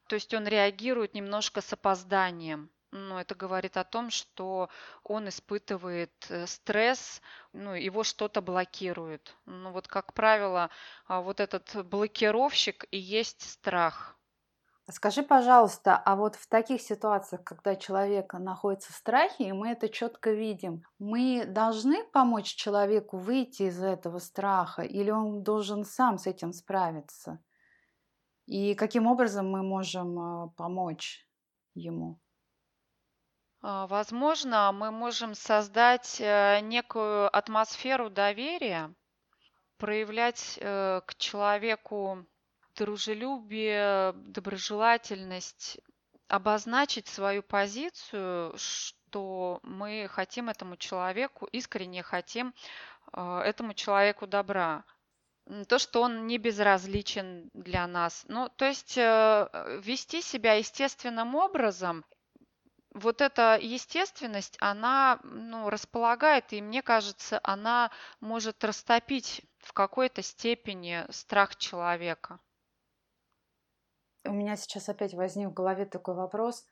То 0.07 0.15
есть 0.15 0.33
он 0.33 0.47
реагирует 0.47 1.13
немножко 1.13 1.61
с 1.61 1.73
опозданием. 1.73 2.69
Ну, 2.91 3.17
это 3.17 3.35
говорит 3.35 3.77
о 3.77 3.83
том, 3.83 4.09
что 4.09 4.69
он 5.03 5.27
испытывает 5.27 6.13
э, 6.29 6.47
стресс, 6.47 7.21
ну, 7.51 7.73
его 7.73 8.03
что-то 8.03 8.41
блокирует. 8.41 9.35
Ну, 9.45 9.71
вот, 9.71 9.87
как 9.87 10.13
правило, 10.13 10.69
а, 11.07 11.21
вот 11.21 11.39
этот 11.39 11.85
блокировщик 11.87 12.85
и 12.91 12.97
есть 12.97 13.41
страх. 13.49 14.17
Скажи, 14.91 15.23
пожалуйста, 15.23 15.97
а 15.97 16.15
вот 16.15 16.35
в 16.35 16.47
таких 16.47 16.79
ситуациях, 16.79 17.43
когда 17.43 17.75
человек 17.75 18.33
находится 18.33 18.93
в 18.93 18.95
страхе, 18.95 19.47
и 19.47 19.51
мы 19.51 19.69
это 19.69 19.89
четко 19.89 20.29
видим, 20.31 20.83
мы 20.99 21.45
должны 21.47 22.03
помочь 22.03 22.53
человеку 22.53 23.17
выйти 23.17 23.63
из 23.63 23.81
этого 23.81 24.19
страха, 24.19 24.83
или 24.83 25.09
он 25.09 25.41
должен 25.41 25.85
сам 25.85 26.19
с 26.19 26.27
этим 26.27 26.53
справиться? 26.53 27.39
И 28.45 28.75
каким 28.75 29.07
образом 29.07 29.49
мы 29.49 29.63
можем 29.63 30.19
а, 30.19 30.47
помочь 30.49 31.27
ему? 31.73 32.19
А, 33.63 33.87
возможно, 33.87 34.71
мы 34.71 34.91
можем 34.91 35.33
создать 35.33 36.21
э, 36.21 36.59
некую 36.61 37.35
атмосферу 37.35 38.11
доверия, 38.11 38.93
проявлять 39.77 40.59
э, 40.61 41.01
к 41.07 41.15
человеку 41.15 42.27
дружелюбие, 42.75 44.13
доброжелательность, 44.13 45.79
обозначить 46.27 47.07
свою 47.07 47.43
позицию, 47.43 48.53
что 48.57 49.59
мы 49.63 50.07
хотим 50.09 50.49
этому 50.49 50.77
человеку, 50.77 51.45
искренне 51.51 52.03
хотим 52.03 52.53
э, 53.13 53.41
этому 53.45 53.73
человеку 53.73 54.27
добра. 54.27 54.83
то, 55.67 55.77
что 55.77 56.01
он 56.01 56.25
не 56.25 56.39
безразличен 56.39 57.49
для 57.53 57.85
нас. 57.87 58.25
Ну, 58.27 58.49
то 58.49 58.65
есть 58.65 58.97
э, 58.97 59.79
вести 59.83 60.21
себя 60.21 60.53
естественным 60.53 61.35
образом, 61.35 62.03
вот 62.95 63.21
эта 63.21 63.59
естественность, 63.61 64.57
она 64.59 65.19
ну, 65.23 65.69
располагает, 65.69 66.53
и 66.53 66.61
мне 66.61 66.81
кажется, 66.81 67.39
она 67.43 67.91
может 68.21 68.63
растопить 68.63 69.41
в 69.59 69.73
какой-то 69.73 70.21
степени 70.21 71.05
страх 71.11 71.57
человека. 71.57 72.39
У 74.27 74.33
меня 74.33 74.55
сейчас 74.55 74.89
опять 74.89 75.13
возник 75.13 75.49
в 75.49 75.53
голове 75.53 75.85
такой 75.85 76.15
вопрос 76.15 76.65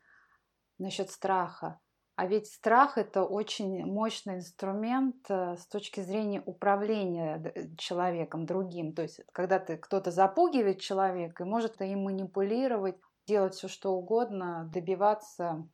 насчет 0.78 1.10
страха. 1.10 1.80
А 2.16 2.26
ведь 2.26 2.46
страх 2.46 2.96
это 2.96 3.24
очень 3.24 3.84
мощный 3.84 4.36
инструмент 4.36 5.16
э, 5.28 5.56
с 5.56 5.66
точки 5.66 6.00
зрения 6.00 6.42
управления 6.46 7.52
человеком 7.76 8.46
другим. 8.46 8.94
То 8.94 9.02
есть, 9.02 9.20
когда 9.32 9.58
ты 9.58 9.76
кто-то 9.76 10.12
запугивает 10.12 10.80
человека 10.80 11.42
и 11.42 11.46
может 11.46 11.80
им 11.82 12.04
манипулировать, 12.04 12.96
делать 13.26 13.54
все 13.54 13.66
что 13.66 13.94
угодно, 13.94 14.70
добиваться 14.72 15.68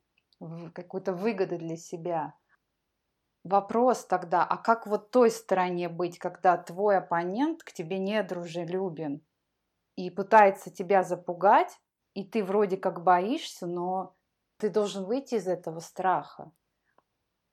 какой-то 0.73 1.13
выгоды 1.13 1.57
для 1.57 1.75
себя. 1.75 2.33
Вопрос 3.43 4.05
тогда, 4.05 4.43
а 4.43 4.57
как 4.57 4.87
вот 4.87 5.11
той 5.11 5.29
стороне 5.29 5.89
быть, 5.89 6.17
когда 6.17 6.57
твой 6.57 6.97
оппонент 6.97 7.61
к 7.63 7.71
тебе 7.71 7.99
не 7.99 8.21
дружелюбен 8.23 9.21
и 9.95 10.09
пытается 10.09 10.71
тебя 10.71 11.03
запугать, 11.03 11.79
и 12.13 12.23
ты 12.23 12.43
вроде 12.43 12.77
как 12.77 13.03
боишься, 13.03 13.67
но 13.67 14.15
ты 14.57 14.69
должен 14.69 15.05
выйти 15.05 15.35
из 15.35 15.47
этого 15.47 15.79
страха. 15.79 16.51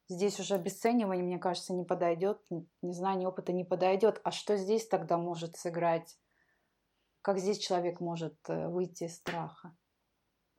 Здесь 0.09 0.41
уже 0.41 0.55
обесценивание, 0.55 1.25
мне 1.25 1.39
кажется, 1.39 1.75
не 1.75 1.85
подойдет, 1.85 2.41
незнание 2.81 3.29
опыта 3.29 3.53
не 3.53 3.65
подойдет. 3.65 4.21
А 4.25 4.31
что 4.31 4.57
здесь 4.57 4.89
тогда 4.89 5.19
может 5.19 5.57
сыграть? 5.57 6.19
Как 7.21 7.39
здесь 7.39 7.59
человек 7.59 8.01
может 8.01 8.37
э, 8.49 8.69
выйти 8.69 9.05
из 9.05 9.17
страха? 9.17 9.77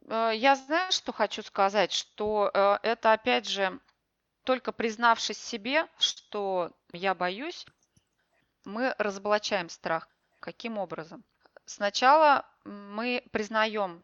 Э, 0.07 0.31
я 0.35 0.55
знаю, 0.55 0.91
что 0.91 1.11
хочу 1.11 1.41
сказать, 1.41 1.91
что 1.91 2.51
э, 2.53 2.77
это 2.83 3.11
опять 3.13 3.47
же 3.47 3.79
только 4.43 4.71
признавшись 4.71 5.37
себе, 5.37 5.87
что 5.97 6.71
я 6.91 7.15
боюсь, 7.15 7.65
мы 8.65 8.93
разоблачаем 8.97 9.69
страх. 9.69 10.07
Каким 10.39 10.77
образом? 10.77 11.23
Сначала 11.69 12.47
мы 12.65 13.23
признаем 13.31 14.03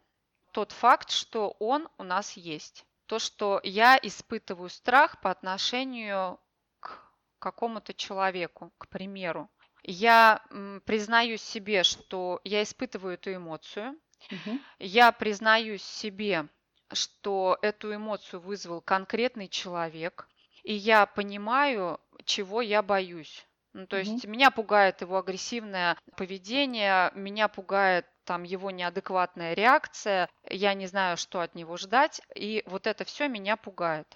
тот 0.51 0.71
факт, 0.71 1.09
что 1.09 1.55
он 1.57 1.89
у 1.97 2.03
нас 2.03 2.33
есть. 2.33 2.85
То, 3.07 3.17
что 3.17 3.59
я 3.63 3.99
испытываю 4.03 4.69
страх 4.69 5.19
по 5.19 5.31
отношению 5.31 6.39
к 6.79 7.01
какому-то 7.39 7.95
человеку, 7.95 8.71
к 8.77 8.87
примеру. 8.87 9.49
Я 9.81 10.43
признаю 10.85 11.37
себе, 11.37 11.81
что 11.81 12.39
я 12.43 12.61
испытываю 12.61 13.15
эту 13.15 13.33
эмоцию. 13.33 13.99
Угу. 14.29 14.59
Я 14.77 15.11
признаюсь 15.11 15.83
себе, 15.83 16.47
что 16.93 17.57
эту 17.63 17.95
эмоцию 17.95 18.41
вызвал 18.41 18.79
конкретный 18.81 19.47
человек, 19.47 20.29
и 20.61 20.75
я 20.75 21.07
понимаю, 21.07 21.99
чего 22.25 22.61
я 22.61 22.83
боюсь. 22.83 23.43
Ну, 23.75 23.87
то 23.87 23.97
есть 23.97 24.25
меня 24.25 24.51
пугает 24.51 25.01
его 25.01 25.17
агрессивное 25.17 25.97
поведение, 26.15 27.11
меня 27.13 27.49
пугает 27.49 28.07
там 28.23 28.43
его 28.43 28.71
неадекватная 28.71 29.53
реакция, 29.53 30.29
я 30.49 30.73
не 30.73 30.87
знаю, 30.87 31.17
что 31.17 31.41
от 31.41 31.55
него 31.55 31.75
ждать, 31.75 32.21
и 32.33 32.63
вот 32.67 32.87
это 32.87 33.03
все 33.03 33.27
меня 33.27 33.57
пугает. 33.57 34.07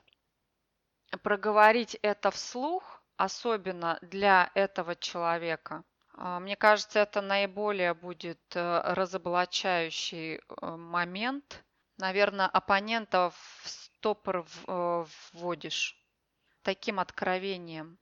Проговорить 1.24 1.96
это 2.02 2.32
вслух, 2.32 3.04
особенно 3.18 4.00
для 4.02 4.50
этого 4.56 4.96
человека, 4.96 5.84
а, 6.14 6.40
мне 6.40 6.56
кажется, 6.56 7.00
это 7.00 7.20
наиболее 7.20 7.94
будет 7.94 8.40
э, 8.56 8.82
разоблачающий 8.94 10.38
э, 10.38 10.42
момент. 10.62 11.66
Наверное, 11.98 12.48
оппонента 12.48 13.32
в 13.32 13.68
стопор 13.68 14.46
э, 14.68 15.06
вводишь 15.34 15.98
таким 16.62 17.00
откровением. 17.00 18.00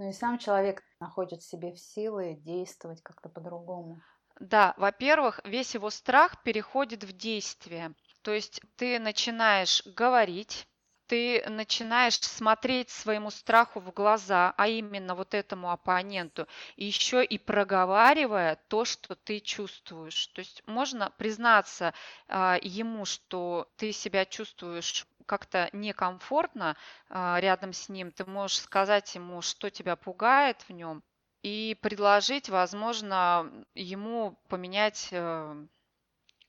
Ну 0.00 0.08
и 0.08 0.12
сам 0.12 0.38
человек 0.38 0.82
находит 0.98 1.42
в 1.42 1.46
себе 1.46 1.72
в 1.74 1.78
силы 1.78 2.32
действовать 2.34 3.02
как-то 3.02 3.28
по-другому. 3.28 4.00
Да, 4.40 4.72
во-первых, 4.78 5.40
весь 5.44 5.74
его 5.74 5.90
страх 5.90 6.42
переходит 6.42 7.04
в 7.04 7.12
действие. 7.12 7.94
То 8.22 8.32
есть 8.32 8.62
ты 8.76 8.98
начинаешь 8.98 9.82
говорить, 9.84 10.66
ты 11.06 11.44
начинаешь 11.50 12.18
смотреть 12.18 12.88
своему 12.88 13.30
страху 13.30 13.80
в 13.80 13.92
глаза, 13.92 14.54
а 14.56 14.68
именно 14.68 15.14
вот 15.14 15.34
этому 15.34 15.70
оппоненту, 15.70 16.46
еще 16.76 17.22
и 17.22 17.36
проговаривая 17.36 18.58
то, 18.68 18.86
что 18.86 19.16
ты 19.16 19.40
чувствуешь. 19.40 20.28
То 20.28 20.38
есть 20.38 20.62
можно 20.66 21.10
признаться 21.18 21.92
э, 22.26 22.56
ему, 22.62 23.04
что 23.04 23.68
ты 23.76 23.92
себя 23.92 24.24
чувствуешь 24.24 25.06
как-то 25.30 25.70
некомфортно 25.72 26.76
э, 27.08 27.36
рядом 27.38 27.72
с 27.72 27.88
ним, 27.88 28.10
ты 28.10 28.24
можешь 28.24 28.60
сказать 28.60 29.14
ему, 29.14 29.42
что 29.42 29.70
тебя 29.70 29.94
пугает 29.94 30.62
в 30.62 30.70
нем, 30.70 31.04
и 31.42 31.78
предложить, 31.80 32.48
возможно, 32.48 33.48
ему 33.74 34.40
поменять 34.48 35.08
э, 35.12 35.66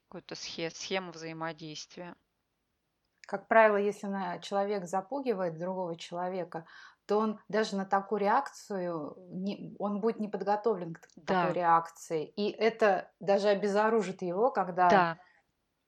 какую-то 0.08 0.34
схему 0.34 1.12
взаимодействия. 1.12 2.15
Как 3.28 3.48
правило, 3.48 3.78
если 3.78 4.08
человек 4.41 4.86
запугивает 4.86 5.60
другого 5.60 5.96
человека, 5.96 6.65
то 7.06 7.20
он 7.20 7.39
даже 7.50 7.76
на 7.76 7.86
такую 7.86 8.22
реакцию, 8.22 9.15
не, 9.30 9.76
он 9.78 10.00
будет 10.00 10.20
не 10.20 10.28
подготовлен 10.28 10.96
к 10.96 11.08
да. 11.17 11.44
такой 11.44 11.54
реакции. 11.54 12.26
И 12.26 12.50
это 12.50 13.12
даже 13.20 13.50
обезоружит 13.50 14.24
его, 14.24 14.50
когда 14.50 14.89
да. 14.89 15.17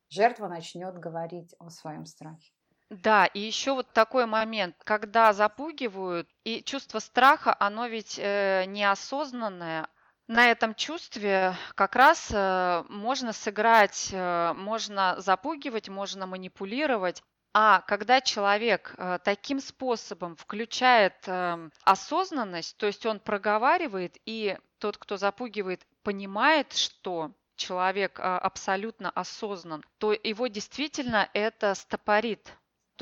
жертва 0.09 0.47
начнет 0.47 0.99
говорить 0.99 1.55
о 1.57 1.71
своем 1.71 2.05
страхе. 2.05 2.53
Да, 2.89 3.25
и 3.25 3.39
еще 3.39 3.73
вот 3.73 3.91
такой 3.93 4.25
момент, 4.25 4.75
когда 4.83 5.33
запугивают, 5.33 6.29
и 6.43 6.61
чувство 6.63 6.99
страха, 6.99 7.55
оно 7.59 7.87
ведь 7.87 8.19
э, 8.19 8.65
неосознанное. 8.67 9.87
На 10.27 10.51
этом 10.51 10.75
чувстве 10.75 11.55
как 11.75 11.95
раз 11.95 12.29
э, 12.31 12.83
можно 12.89 13.33
сыграть, 13.33 14.09
э, 14.11 14.53
можно 14.53 15.15
запугивать, 15.19 15.89
можно 15.89 16.27
манипулировать. 16.27 17.23
А 17.53 17.81
когда 17.81 18.21
человек 18.21 18.95
э, 18.97 19.19
таким 19.23 19.59
способом 19.59 20.35
включает 20.35 21.15
э, 21.27 21.69
осознанность, 21.83 22.77
то 22.77 22.85
есть 22.85 23.05
он 23.05 23.19
проговаривает, 23.19 24.17
и 24.25 24.57
тот, 24.79 24.97
кто 24.97 25.17
запугивает, 25.17 25.85
понимает, 26.03 26.73
что 26.73 27.31
человек 27.55 28.19
э, 28.19 28.23
абсолютно 28.23 29.09
осознан, 29.09 29.83
то 29.99 30.13
его 30.13 30.47
действительно 30.47 31.29
это 31.33 31.75
стопорит 31.75 32.51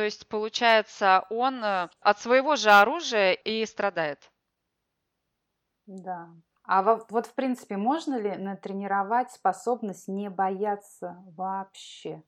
то 0.02 0.06
есть, 0.06 0.28
получается, 0.28 1.28
он 1.30 1.64
э, 1.64 1.88
от 2.00 2.20
своего 2.20 2.56
же 2.56 2.72
оружия 2.72 3.34
и 3.34 3.64
страдает. 3.68 4.32
Да. 5.86 6.34
А 6.64 6.82
вот, 6.82 7.28
в 7.28 7.36
принципе, 7.36 7.78
можно 7.78 8.20
ли 8.20 8.36
натренировать 8.36 9.32
способность 9.32 10.08
не 10.08 10.32
бояться 10.32 11.24
вообще? 11.38 12.24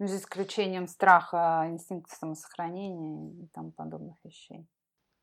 Ну, 0.00 0.08
за 0.08 0.16
исключением 0.16 0.88
страха, 0.88 1.66
инстинкта 1.68 2.16
самосохранения 2.16 3.44
и 3.44 3.46
тому 3.54 3.70
подобных 3.70 4.16
вещей. 4.24 4.66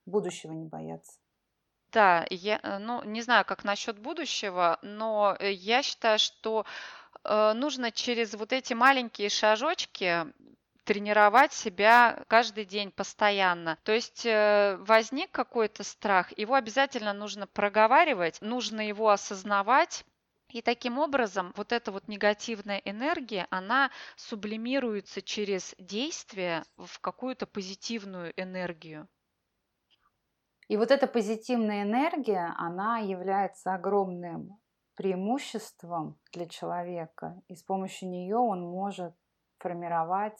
Будущего 0.05 0.53
не 0.53 0.65
бояться. 0.65 1.19
Да, 1.91 2.25
я, 2.29 2.61
э, 2.63 2.77
ну, 2.77 3.03
не 3.03 3.21
знаю, 3.21 3.43
как 3.43 3.65
насчет 3.65 3.99
будущего, 3.99 4.79
но 4.81 5.35
э, 5.37 5.51
я 5.51 5.83
считаю, 5.83 6.19
что 6.19 6.65
нужно 7.25 7.91
через 7.91 8.35
вот 8.35 8.53
эти 8.53 8.73
маленькие 8.73 9.27
шажочки 9.27 10.27
тренировать 10.87 11.51
себя 11.51 12.23
каждый 12.29 12.63
день 12.63 12.91
постоянно. 12.91 13.77
То 13.83 13.91
есть 13.91 14.25
э, 14.25 14.77
возник 14.79 15.29
какой-то 15.31 15.83
страх, 15.83 16.35
его 16.39 16.53
обязательно 16.53 17.11
нужно 17.11 17.45
проговаривать, 17.45 18.39
нужно 18.41 18.87
его 18.87 19.09
осознавать. 19.09 20.05
И 20.47 20.61
таким 20.61 20.97
образом 20.97 21.51
вот 21.57 21.73
эта 21.73 21.91
вот 21.91 22.07
негативная 22.07 22.77
энергия, 22.85 23.47
она 23.49 23.91
сублимируется 24.15 25.21
через 25.21 25.75
действие 25.77 26.63
в 26.77 27.01
какую-то 27.01 27.45
позитивную 27.45 28.31
энергию. 28.37 29.09
И 30.69 30.77
вот 30.77 30.91
эта 30.91 31.05
позитивная 31.05 31.83
энергия, 31.83 32.53
она 32.57 32.99
является 32.99 33.73
огромным 33.73 34.57
преимуществом 34.95 36.17
для 36.31 36.47
человека, 36.47 37.41
и 37.49 37.55
с 37.55 37.63
помощью 37.63 38.09
нее 38.09 38.37
он 38.37 38.61
может 38.61 39.13
формировать 39.59 40.39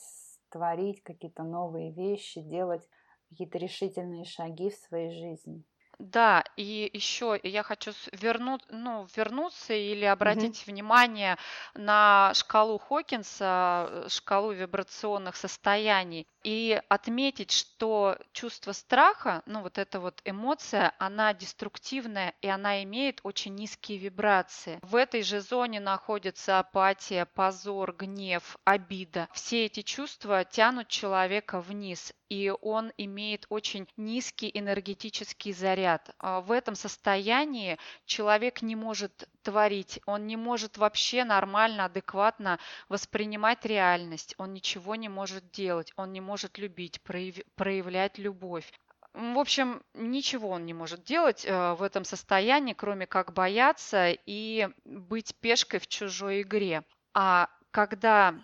творить 0.50 1.04
какие-то 1.04 1.44
новые 1.44 1.92
вещи, 1.92 2.42
делать 2.42 2.88
какие-то 3.30 3.58
решительные 3.58 4.26
шаги 4.26 4.70
в 4.70 4.76
своей 4.76 5.12
жизни. 5.12 5.64
Да, 6.00 6.44
и 6.58 6.90
еще 6.94 7.40
я 7.42 7.64
хочу 7.64 7.92
вернуть, 8.12 8.62
ну, 8.70 9.08
вернуться 9.16 9.74
или 9.74 10.06
Мгм. 10.20 10.54
обратить 10.54 10.68
внимание 10.68 11.38
на 11.74 12.34
шкалу 12.36 12.78
Хокинса, 12.78 13.88
э, 14.06 14.10
шкалу 14.10 14.52
вибрационных 14.52 15.36
состояний, 15.36 16.28
и 16.44 16.80
отметить, 16.90 17.52
что 17.52 18.18
чувство 18.32 18.74
страха, 18.74 19.42
ну 19.48 19.62
вот 19.64 19.80
эта 19.80 20.00
вот 20.00 20.22
эмоция, 20.24 20.94
она 21.00 21.34
деструктивная 21.34 22.34
и 22.42 22.48
она 22.48 22.84
имеет 22.84 23.20
очень 23.24 23.56
низкие 23.56 23.98
вибрации. 23.98 24.80
В 24.84 24.96
этой 24.96 25.24
же 25.24 25.42
зоне 25.42 25.80
находится 25.80 26.60
апатия, 26.60 27.26
позор, 27.26 27.94
гнев, 27.94 28.56
обида. 28.66 29.28
Все 29.34 29.66
эти 29.66 29.82
чувства 29.82 30.46
тянут 30.46 30.88
человека 30.90 31.60
вниз, 31.60 32.14
и 32.30 32.54
он 32.62 32.92
имеет 32.98 33.46
очень 33.50 33.88
низкий 33.98 34.52
энергетический 34.54 35.54
заряд. 35.54 36.10
А 36.20 36.42
в 36.42 36.52
этом 36.52 36.76
состоянии 36.76 37.78
человек 38.06 38.62
не 38.62 38.76
может 38.76 39.30
творить, 39.44 40.00
он 40.06 40.28
не 40.28 40.36
может 40.36 40.78
вообще 40.78 41.24
нормально, 41.24 41.86
адекватно 41.86 42.60
воспринимать 42.90 43.66
реальность, 43.66 44.36
он 44.38 44.54
ничего 44.54 44.96
не 44.96 45.10
может 45.10 45.52
делать, 45.52 45.94
он 45.96 46.12
не 46.12 46.22
может 46.22 46.58
любить, 46.58 47.02
проявлять 47.02 48.18
любовь. 48.18 48.72
В 49.14 49.40
общем, 49.40 49.82
ничего 49.96 50.50
он 50.50 50.66
не 50.66 50.74
может 50.74 51.04
делать 51.04 51.44
э, 51.44 51.74
в 51.74 51.82
этом 51.82 52.04
состоянии, 52.04 52.74
кроме 52.74 53.08
как 53.08 53.34
бояться 53.34 54.12
и 54.12 54.70
быть 54.86 55.34
пешкой 55.38 55.80
в 55.80 55.88
чужой 55.88 56.44
игре. 56.44 56.84
А 57.16 57.50
когда 57.72 58.36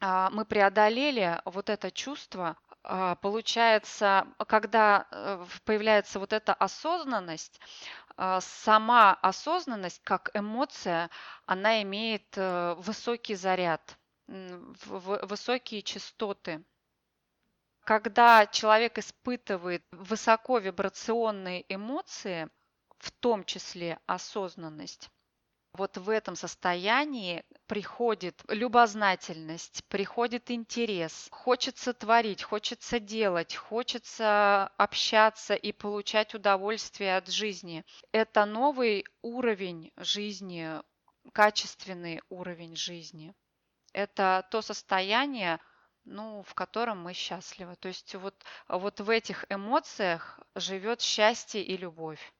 а, 0.00 0.30
мы 0.30 0.44
преодолели 0.44 1.40
вот 1.44 1.70
это 1.70 1.90
чувство, 1.90 2.56
получается, 3.20 4.28
когда 4.46 5.06
э, 5.10 5.44
появляется 5.64 6.20
вот 6.20 6.32
эта 6.32 6.54
осознанность, 6.54 7.60
а, 8.16 8.40
сама 8.40 9.14
осознанность 9.14 10.00
как 10.04 10.30
эмоция, 10.34 11.10
она 11.46 11.82
имеет 11.82 12.26
э, 12.36 12.74
высокий 12.78 13.34
заряд, 13.34 13.98
высокие 14.26 15.82
частоты. 15.82 16.64
Когда 17.84 18.46
человек 18.46 18.98
испытывает 18.98 19.84
высоковибрационные 19.92 21.64
эмоции, 21.72 22.48
в 22.98 23.10
том 23.12 23.44
числе 23.44 23.98
осознанность, 24.06 25.10
вот 25.76 25.96
в 25.96 26.10
этом 26.10 26.34
состоянии 26.34 27.44
приходит 27.66 28.42
любознательность, 28.48 29.84
приходит 29.88 30.50
интерес, 30.50 31.28
хочется 31.30 31.92
творить, 31.92 32.42
хочется 32.42 32.98
делать, 32.98 33.54
хочется 33.54 34.66
общаться 34.76 35.54
и 35.54 35.72
получать 35.72 36.34
удовольствие 36.34 37.16
от 37.16 37.28
жизни. 37.28 37.84
Это 38.12 38.44
новый 38.44 39.04
уровень 39.22 39.92
жизни, 39.96 40.80
качественный 41.32 42.20
уровень 42.28 42.76
жизни. 42.76 43.34
Это 43.92 44.46
то 44.50 44.62
состояние, 44.62 45.60
ну, 46.04 46.42
в 46.42 46.54
котором 46.54 47.02
мы 47.02 47.12
счастливы. 47.12 47.76
То 47.76 47.88
есть 47.88 48.14
вот, 48.14 48.34
вот 48.68 49.00
в 49.00 49.10
этих 49.10 49.44
эмоциях 49.48 50.40
живет 50.54 51.00
счастье 51.00 51.62
и 51.62 51.76
любовь. 51.76 52.32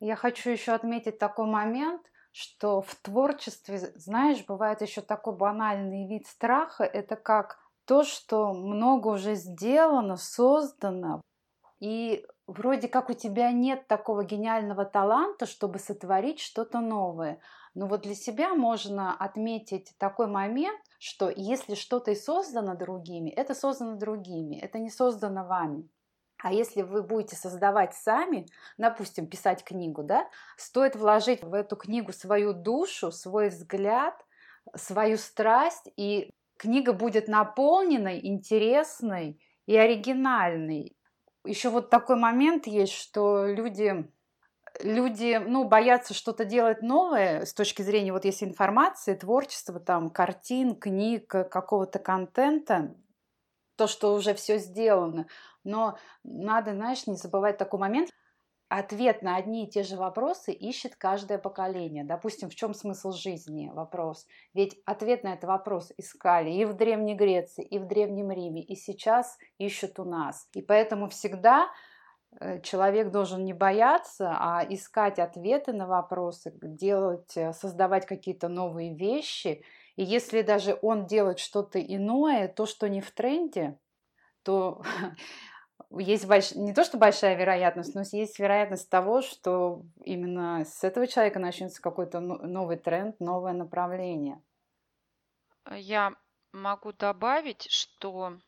Я 0.00 0.16
хочу 0.16 0.50
еще 0.50 0.72
отметить 0.72 1.18
такой 1.18 1.46
момент, 1.46 2.02
что 2.34 2.82
в 2.82 2.96
творчестве, 2.96 3.78
знаешь, 3.94 4.44
бывает 4.44 4.82
еще 4.82 5.02
такой 5.02 5.36
банальный 5.36 6.08
вид 6.08 6.26
страха, 6.26 6.82
это 6.82 7.14
как 7.14 7.60
то, 7.84 8.02
что 8.02 8.52
много 8.52 9.08
уже 9.08 9.36
сделано, 9.36 10.16
создано, 10.16 11.20
и 11.78 12.26
вроде 12.48 12.88
как 12.88 13.08
у 13.08 13.12
тебя 13.12 13.52
нет 13.52 13.86
такого 13.86 14.24
гениального 14.24 14.84
таланта, 14.84 15.46
чтобы 15.46 15.78
сотворить 15.78 16.40
что-то 16.40 16.80
новое. 16.80 17.38
Но 17.74 17.86
вот 17.86 18.02
для 18.02 18.16
себя 18.16 18.54
можно 18.54 19.14
отметить 19.14 19.94
такой 19.98 20.26
момент, 20.26 20.80
что 20.98 21.30
если 21.30 21.76
что-то 21.76 22.10
и 22.10 22.16
создано 22.16 22.74
другими, 22.74 23.30
это 23.30 23.54
создано 23.54 23.94
другими, 23.96 24.56
это 24.56 24.80
не 24.80 24.90
создано 24.90 25.44
вами. 25.46 25.88
А 26.44 26.52
если 26.52 26.82
вы 26.82 27.02
будете 27.02 27.36
создавать 27.36 27.94
сами, 27.94 28.46
допустим, 28.76 29.26
писать 29.26 29.64
книгу, 29.64 30.02
да, 30.02 30.28
стоит 30.58 30.94
вложить 30.94 31.42
в 31.42 31.54
эту 31.54 31.74
книгу 31.74 32.12
свою 32.12 32.52
душу, 32.52 33.10
свой 33.10 33.48
взгляд, 33.48 34.14
свою 34.76 35.16
страсть, 35.16 35.88
и 35.96 36.34
книга 36.58 36.92
будет 36.92 37.28
наполненной, 37.28 38.20
интересной 38.26 39.40
и 39.64 39.74
оригинальной. 39.74 40.94
Еще 41.46 41.70
вот 41.70 41.88
такой 41.88 42.16
момент 42.16 42.66
есть, 42.66 42.92
что 42.92 43.46
люди 43.46 44.12
люди, 44.82 45.40
ну, 45.42 45.64
боятся 45.64 46.12
что-то 46.12 46.44
делать 46.44 46.82
новое 46.82 47.46
с 47.46 47.54
точки 47.54 47.80
зрения, 47.80 48.12
вот 48.12 48.26
есть 48.26 48.42
информации, 48.42 49.14
творчества, 49.14 49.80
там, 49.80 50.10
картин, 50.10 50.74
книг, 50.74 51.26
какого-то 51.26 52.00
контента, 52.00 52.94
то, 53.76 53.86
что 53.86 54.14
уже 54.14 54.34
все 54.34 54.58
сделано. 54.58 55.26
Но 55.64 55.98
надо, 56.22 56.74
знаешь, 56.74 57.06
не 57.06 57.16
забывать 57.16 57.58
такой 57.58 57.80
момент. 57.80 58.10
Ответ 58.68 59.22
на 59.22 59.36
одни 59.36 59.66
и 59.66 59.70
те 59.70 59.82
же 59.82 59.96
вопросы 59.96 60.52
ищет 60.52 60.96
каждое 60.96 61.38
поколение. 61.38 62.02
Допустим, 62.02 62.48
в 62.48 62.54
чем 62.54 62.74
смысл 62.74 63.12
жизни? 63.12 63.70
Вопрос. 63.72 64.26
Ведь 64.54 64.80
ответ 64.86 65.22
на 65.22 65.34
этот 65.34 65.44
вопрос 65.44 65.92
искали 65.96 66.50
и 66.50 66.64
в 66.64 66.74
Древней 66.74 67.14
Греции, 67.14 67.64
и 67.64 67.78
в 67.78 67.86
Древнем 67.86 68.30
Риме, 68.30 68.62
и 68.62 68.74
сейчас 68.74 69.38
ищут 69.58 69.98
у 69.98 70.04
нас. 70.04 70.48
И 70.54 70.62
поэтому 70.62 71.08
всегда 71.08 71.68
э, 72.40 72.60
человек 72.62 73.10
должен 73.10 73.44
не 73.44 73.52
бояться, 73.52 74.34
а 74.36 74.64
искать 74.68 75.18
ответы 75.18 75.72
на 75.72 75.86
вопросы, 75.86 76.52
делать, 76.60 77.36
э, 77.36 77.52
создавать 77.52 78.06
какие-то 78.06 78.48
новые 78.48 78.96
вещи. 78.96 79.62
И 79.96 80.02
если 80.02 80.42
даже 80.42 80.78
он 80.82 81.06
делает 81.06 81.38
что-то 81.38 81.78
иное, 81.80 82.48
то, 82.48 82.66
что 82.66 82.88
не 82.88 83.00
в 83.00 83.10
тренде, 83.12 83.78
то 84.42 84.82
есть 85.90 86.26
больш... 86.26 86.52
не 86.52 86.72
то, 86.72 86.84
что 86.84 86.98
большая 86.98 87.36
вероятность, 87.36 87.94
но 87.94 88.02
есть 88.12 88.38
вероятность 88.38 88.88
того, 88.90 89.22
что 89.22 89.82
именно 90.04 90.64
с 90.64 90.84
этого 90.84 91.06
человека 91.06 91.38
начнется 91.38 91.80
какой-то 91.80 92.20
новый 92.20 92.76
тренд, 92.76 93.18
новое 93.20 93.52
направление. 93.52 94.42
Я 95.70 96.14
могу 96.52 96.92
добавить, 96.92 97.66
что 97.70 98.38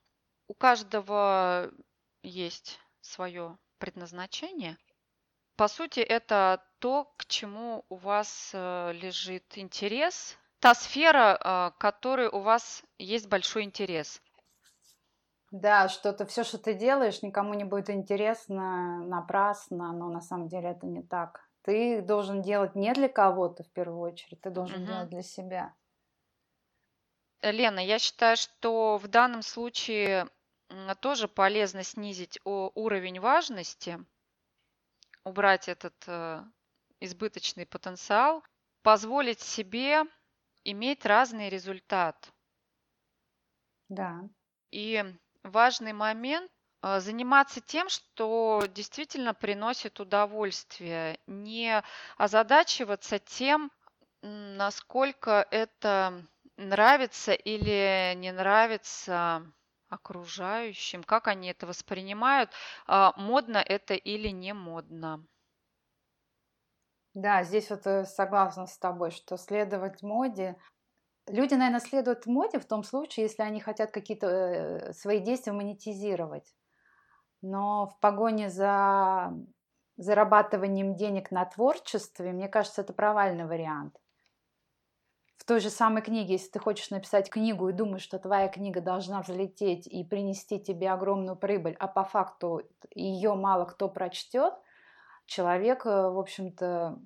у 0.49 0.55
каждого 0.55 1.71
есть 2.23 2.79
свое 3.01 3.59
предназначение. 3.79 4.77
По 5.57 5.69
сути, 5.69 6.01
это 6.01 6.63
то, 6.81 7.13
к 7.17 7.25
чему 7.27 7.85
у 7.89 7.97
вас 7.97 8.51
э, 8.53 8.93
лежит 8.93 9.57
интерес, 9.57 10.37
та 10.61 10.75
сфера, 10.75 11.39
э, 11.39 11.81
которой 11.81 12.29
у 12.29 12.41
вас 12.41 12.83
есть 12.99 13.29
большой 13.29 13.63
интерес. 13.63 14.21
Да, 15.53 15.89
что-то, 15.89 16.27
все, 16.27 16.45
что 16.45 16.59
ты 16.59 16.75
делаешь, 16.75 17.23
никому 17.23 17.55
не 17.55 17.65
будет 17.65 17.89
интересно, 17.91 19.05
напрасно, 19.05 19.93
но 19.93 20.09
на 20.09 20.21
самом 20.21 20.49
деле 20.49 20.71
это 20.71 20.87
не 20.87 21.03
так. 21.03 21.49
Ты 21.63 22.03
должен 22.03 22.43
делать 22.43 22.75
не 22.75 22.93
для 22.93 23.09
кого-то 23.09 23.63
в 23.65 23.71
первую 23.73 24.01
очередь, 24.01 24.41
ты 24.41 24.51
должен 24.51 24.77
Мгм. 24.79 24.85
делать 24.85 25.09
для 25.11 25.23
себя. 25.23 25.75
Лена, 27.41 27.81
я 27.81 27.99
считаю, 27.99 28.37
что 28.37 28.99
в 28.99 29.09
данном 29.09 29.41
случае 29.41 30.29
тоже 31.01 31.29
полезно 31.29 31.83
снизить 31.83 32.39
уровень 32.45 33.21
важности, 33.21 34.05
убрать 35.25 35.69
этот 35.69 35.95
э, 36.07 36.43
избыточный 37.01 37.67
потенциал, 37.67 38.43
позволить 38.83 39.41
себе 39.41 40.05
иметь 40.65 41.05
разный 41.05 41.49
результат. 41.49 42.33
Да. 43.89 44.29
И 44.71 45.03
важный 45.47 45.93
момент 45.93 46.51
а, 46.83 47.01
заниматься 47.01 47.61
тем, 47.61 47.89
что 47.89 48.63
действительно 48.69 49.35
приносит 49.35 50.01
удовольствие, 50.01 51.19
не 51.27 51.83
озадачиваться 52.17 53.19
тем, 53.19 53.71
насколько 54.23 55.47
это 55.51 56.23
нравится 56.57 57.33
или 57.33 58.15
не 58.17 58.33
нравится 58.33 59.53
окружающим, 59.89 61.05
как 61.05 61.29
они 61.29 61.49
это 61.49 61.67
воспринимают, 61.67 62.51
а, 62.87 63.13
модно 63.17 63.59
это 63.59 63.95
или 63.95 64.29
не 64.29 64.53
модно. 64.53 65.27
Да, 67.15 67.43
здесь 67.45 67.71
вот 67.71 67.87
э, 67.87 68.05
согласна 68.05 68.67
с 68.67 68.79
тобой, 68.79 69.11
что 69.11 69.37
следовать 69.39 70.03
моде 70.03 70.57
Люди, 71.29 71.55
наверное, 71.55 71.81
следуют 71.81 72.27
моде 72.27 72.59
в 72.61 72.67
том 72.67 72.85
случае, 72.85 73.25
если 73.25 73.43
они 73.43 73.61
хотят 73.61 73.91
какие-то 73.91 74.27
э, 74.27 74.93
свои 74.93 75.19
действия 75.19 75.53
монетизировать. 75.53 76.55
Но 77.43 77.89
в 77.89 77.99
погоне 78.01 78.49
за 78.49 79.33
зарабатыванием 79.97 80.95
денег 80.95 81.31
на 81.31 81.45
творчестве, 81.45 82.33
мне 82.33 82.49
кажется, 82.49 82.83
это 82.83 82.93
провальный 82.93 83.47
вариант. 83.47 83.99
В 85.37 85.45
той 85.45 85.61
же 85.61 85.71
самой 85.71 86.03
книге, 86.03 86.35
если 86.35 86.51
ты 86.51 86.59
хочешь 86.59 86.91
написать 86.91 87.31
книгу 87.31 87.69
и 87.69 87.73
думаешь, 87.73 88.03
что 88.03 88.19
твоя 88.19 88.49
книга 88.49 88.81
должна 88.81 89.23
взлететь 89.23 89.87
и 89.87 90.05
принести 90.05 90.61
тебе 90.61 90.91
огромную 90.91 91.37
прибыль, 91.37 91.77
а 91.79 91.89
по 91.89 92.05
факту 92.05 92.63
ее 92.95 93.35
мало 93.35 93.65
кто 93.65 93.89
прочтет, 93.89 94.55
человек, 95.27 95.87
э, 95.87 96.11
в 96.11 96.19
общем-то, 96.19 96.99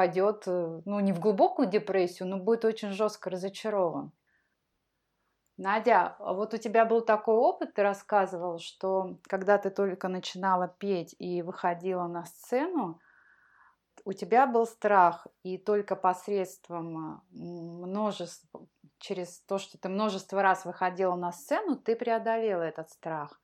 пойдет, 0.00 0.44
э, 0.46 0.80
ну, 0.86 1.00
не 1.00 1.12
в 1.12 1.20
глубокую 1.20 1.68
депрессию, 1.68 2.26
но 2.26 2.38
будет 2.38 2.64
очень 2.64 2.90
жестко 2.90 3.28
разочарован. 3.28 4.12
Надя, 5.58 6.16
а 6.18 6.32
вот 6.32 6.54
у 6.54 6.56
тебя 6.56 6.86
был 6.86 7.02
такой 7.02 7.34
опыт, 7.34 7.74
ты 7.74 7.82
рассказывал, 7.82 8.58
что 8.60 9.18
когда 9.24 9.58
ты 9.58 9.68
только 9.68 10.08
начинала 10.08 10.68
петь 10.68 11.14
и 11.18 11.42
выходила 11.42 12.06
на 12.06 12.24
сцену, 12.24 12.98
у 14.06 14.14
тебя 14.14 14.46
был 14.46 14.66
страх, 14.66 15.26
и 15.42 15.58
только 15.58 15.96
посредством 15.96 17.22
множества, 17.30 18.66
через 18.98 19.40
то, 19.40 19.58
что 19.58 19.76
ты 19.76 19.90
множество 19.90 20.40
раз 20.40 20.64
выходила 20.64 21.14
на 21.14 21.30
сцену, 21.30 21.76
ты 21.76 21.94
преодолела 21.94 22.62
этот 22.62 22.88
страх. 22.88 23.38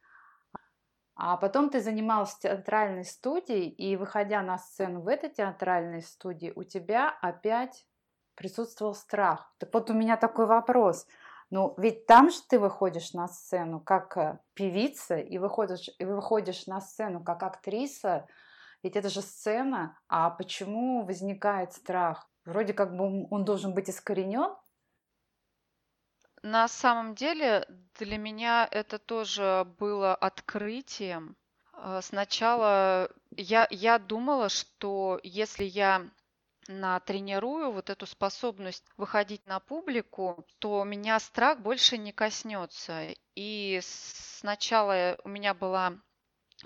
А 1.17 1.37
потом 1.37 1.71
ты 1.71 1.81
занималась 1.81 2.35
в 2.35 2.41
театральной 2.41 3.05
студией, 3.05 3.69
и 3.69 3.97
выходя 3.97 4.43
на 4.43 4.59
сцену 4.59 5.01
в 5.01 5.09
этой 5.09 5.31
театральной 5.31 6.03
студии, 6.03 6.53
у 6.55 6.63
тебя 6.63 7.11
опять 7.21 7.87
присутствовал 8.35 8.95
страх. 8.95 9.53
Так 9.59 9.73
вот 9.73 9.91
у 9.91 9.95
меня 9.95 10.17
такой 10.17 10.47
вопрос– 10.47 11.07
ну, 11.51 11.75
ведь 11.77 12.07
там 12.07 12.31
же 12.31 12.39
ты 12.49 12.59
выходишь 12.59 13.13
на 13.13 13.29
сцену 13.29 13.79
как 13.79 14.17
э, 14.17 14.39
певица 14.55 15.17
и 15.17 15.39
выходишь, 15.39 15.89
и 15.99 16.05
выходишь 16.05 16.67
на 16.67 16.81
сцену 16.81 17.23
как 17.23 17.45
актриса, 17.45 18.27
ведь 18.83 18.97
это 18.97 19.09
же 19.09 19.23
сцена, 19.23 19.97
а 20.09 20.31
почему 20.31 21.05
возникает 21.05 21.73
страх? 21.73 22.29
Вроде 22.45 22.73
как 22.75 22.97
бы 22.97 23.27
он 23.31 23.45
должен 23.45 23.75
быть 23.75 23.89
искоренен. 23.89 24.55
На 26.47 26.69
самом 26.69 27.17
деле 27.17 27.67
для 27.99 28.19
меня 28.19 28.69
это 28.71 29.01
тоже 29.01 29.67
было 29.81 30.15
открытием. 30.15 31.37
Э, 31.73 31.99
сначала 32.01 33.11
я, 33.33 33.67
я 33.69 33.99
думала, 33.99 34.49
что 34.49 35.19
если 35.25 35.65
я 35.65 36.09
натренирую 36.69 37.73
вот 37.73 37.91
эту 37.91 38.07
способность 38.07 38.85
выходить 38.97 39.45
на 39.47 39.59
публику, 39.59 40.47
то 40.61 40.85
меня 40.85 41.19
страх 41.19 41.59
больше 41.59 41.99
не 41.99 42.13
коснется. 42.13 43.09
И 43.35 43.81
сначала 43.83 45.19
у 45.25 45.29
меня 45.29 45.53
была 45.53 45.95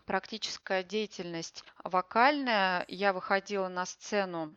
практическая 0.05 0.83
деятельность 0.83 1.65
вокальная. 1.85 2.85
Я 2.87 3.15
выходила 3.15 3.69
на 3.69 3.87
сцену 3.87 4.55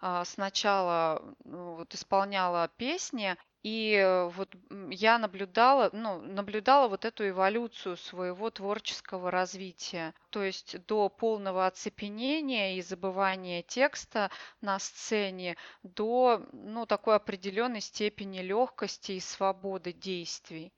а, 0.00 0.24
сначала 0.24 1.22
ну, 1.44 1.74
вот, 1.74 1.94
исполняла 1.94 2.68
песни, 2.76 3.36
и 3.62 3.94
э, 3.94 4.28
вот 4.28 4.54
я 4.90 5.18
наблюдала, 5.18 5.90
ну, 5.92 6.20
наблюдала 6.20 6.88
вот 6.88 7.04
эту 7.04 7.28
эволюцию 7.28 7.96
своего 7.96 8.50
творческого 8.50 9.30
развития. 9.30 10.14
То 10.30 10.42
есть 10.42 10.84
до 10.86 11.08
полного 11.08 11.66
оцепенения 11.66 12.76
и 12.76 12.82
забывания 12.82 13.62
текста 13.62 14.30
на 14.60 14.78
сцене, 14.78 15.56
до 15.82 16.44
ну, 16.52 16.86
такой 16.86 17.16
определенной 17.16 17.80
степени 17.80 18.40
легкости 18.40 19.12
и 19.12 19.20
свободы 19.20 19.92
действий. 19.92 20.72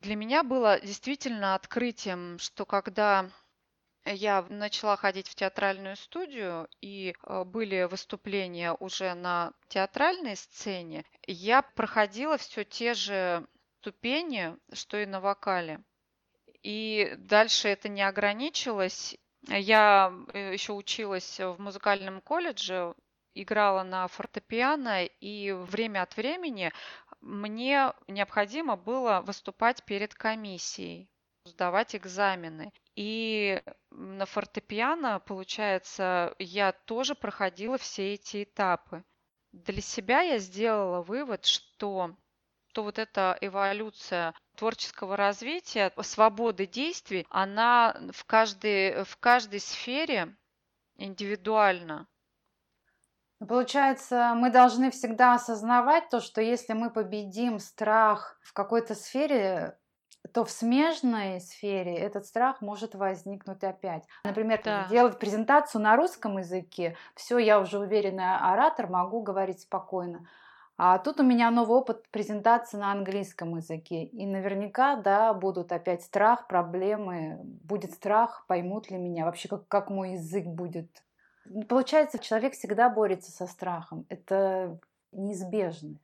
Для 0.00 0.16
меня 0.16 0.42
было 0.44 0.78
действительно 0.80 1.54
открытием, 1.54 2.38
что 2.38 2.64
когда 2.66 3.30
я 4.04 4.42
начала 4.48 4.96
ходить 4.96 5.28
в 5.28 5.34
театральную 5.34 5.96
студию, 5.96 6.68
и 6.80 7.14
э, 7.22 7.44
были 7.44 7.84
выступления 7.84 8.72
уже 8.72 9.14
на 9.14 9.52
театральной 9.68 10.36
сцене. 10.36 11.04
Я 11.26 11.62
проходила 11.62 12.36
все 12.36 12.64
те 12.64 12.94
же 12.94 13.46
ступени, 13.80 14.56
что 14.72 14.98
и 14.98 15.06
на 15.06 15.20
вокале. 15.20 15.80
И 16.62 17.14
дальше 17.18 17.68
это 17.68 17.88
не 17.88 18.02
ограничилось. 18.02 19.16
Я 19.48 20.12
э, 20.32 20.52
еще 20.52 20.72
училась 20.72 21.38
в 21.38 21.56
музыкальном 21.58 22.20
колледже, 22.20 22.94
играла 23.34 23.82
на 23.82 24.08
фортепиано, 24.08 25.04
и 25.04 25.52
время 25.52 26.02
от 26.02 26.16
времени 26.16 26.72
мне 27.20 27.92
необходимо 28.06 28.76
было 28.76 29.22
выступать 29.26 29.82
перед 29.84 30.14
комиссией, 30.14 31.08
сдавать 31.44 31.94
экзамены. 31.94 32.72
И 32.96 33.62
на 33.90 34.24
фортепиано, 34.24 35.20
получается, 35.20 36.34
я 36.38 36.72
тоже 36.72 37.14
проходила 37.14 37.76
все 37.76 38.14
эти 38.14 38.44
этапы. 38.44 39.04
Для 39.52 39.82
себя 39.82 40.22
я 40.22 40.38
сделала 40.38 41.02
вывод, 41.02 41.44
что, 41.44 42.16
что 42.68 42.82
вот 42.82 42.98
эта 42.98 43.36
эволюция 43.40 44.34
творческого 44.56 45.16
развития, 45.16 45.92
свободы 46.00 46.66
действий, 46.66 47.26
она 47.28 47.96
в 48.12 48.24
каждой, 48.24 49.04
в 49.04 49.16
каждой 49.18 49.60
сфере 49.60 50.34
индивидуальна. 50.96 52.08
Получается, 53.38 54.32
мы 54.34 54.50
должны 54.50 54.90
всегда 54.90 55.34
осознавать 55.34 56.08
то, 56.08 56.20
что 56.20 56.40
если 56.40 56.72
мы 56.72 56.90
победим 56.90 57.58
страх 57.58 58.38
в 58.42 58.54
какой-то 58.54 58.94
сфере, 58.94 59.76
то 60.32 60.44
в 60.44 60.50
смежной 60.50 61.40
сфере 61.40 61.94
этот 61.94 62.26
страх 62.26 62.60
может 62.60 62.94
возникнуть 62.94 63.62
опять. 63.62 64.04
Например, 64.24 64.60
да. 64.64 64.86
делать 64.88 65.18
презентацию 65.18 65.82
на 65.82 65.96
русском 65.96 66.38
языке, 66.38 66.96
все, 67.14 67.38
я 67.38 67.60
уже 67.60 67.78
уверенный 67.78 68.36
оратор, 68.36 68.88
могу 68.88 69.22
говорить 69.22 69.60
спокойно. 69.60 70.26
А 70.76 70.98
тут 70.98 71.20
у 71.20 71.22
меня 71.22 71.50
новый 71.52 71.78
опыт 71.78 72.08
презентации 72.10 72.76
на 72.78 72.90
английском 72.90 73.54
языке. 73.56 74.04
И 74.04 74.26
наверняка, 74.26 74.96
да, 74.96 75.32
будут 75.32 75.70
опять 75.70 76.02
страх, 76.02 76.48
проблемы, 76.48 77.38
будет 77.42 77.92
страх, 77.92 78.44
поймут 78.48 78.90
ли 78.90 78.98
меня, 78.98 79.24
вообще 79.24 79.48
как, 79.48 79.68
как 79.68 79.88
мой 79.88 80.12
язык 80.12 80.46
будет. 80.46 81.04
Получается, 81.68 82.18
человек 82.18 82.54
всегда 82.54 82.88
борется 82.88 83.30
со 83.30 83.46
страхом. 83.46 84.04
Это 84.08 84.80
неизбежно 85.12 85.98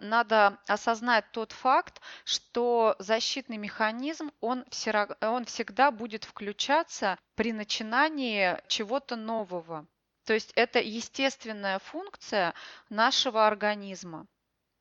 надо 0.00 0.58
осознать 0.66 1.30
тот 1.32 1.52
факт, 1.52 2.00
что 2.24 2.96
защитный 2.98 3.56
механизм, 3.56 4.32
он, 4.40 4.64
все, 4.70 5.08
он 5.20 5.44
всегда 5.44 5.90
будет 5.90 6.24
включаться 6.24 7.18
при 7.34 7.52
начинании 7.52 8.58
чего-то 8.68 9.16
нового. 9.16 9.86
То 10.24 10.34
есть 10.34 10.52
это 10.54 10.80
естественная 10.80 11.78
функция 11.78 12.54
нашего 12.88 13.46
организма. 13.46 14.26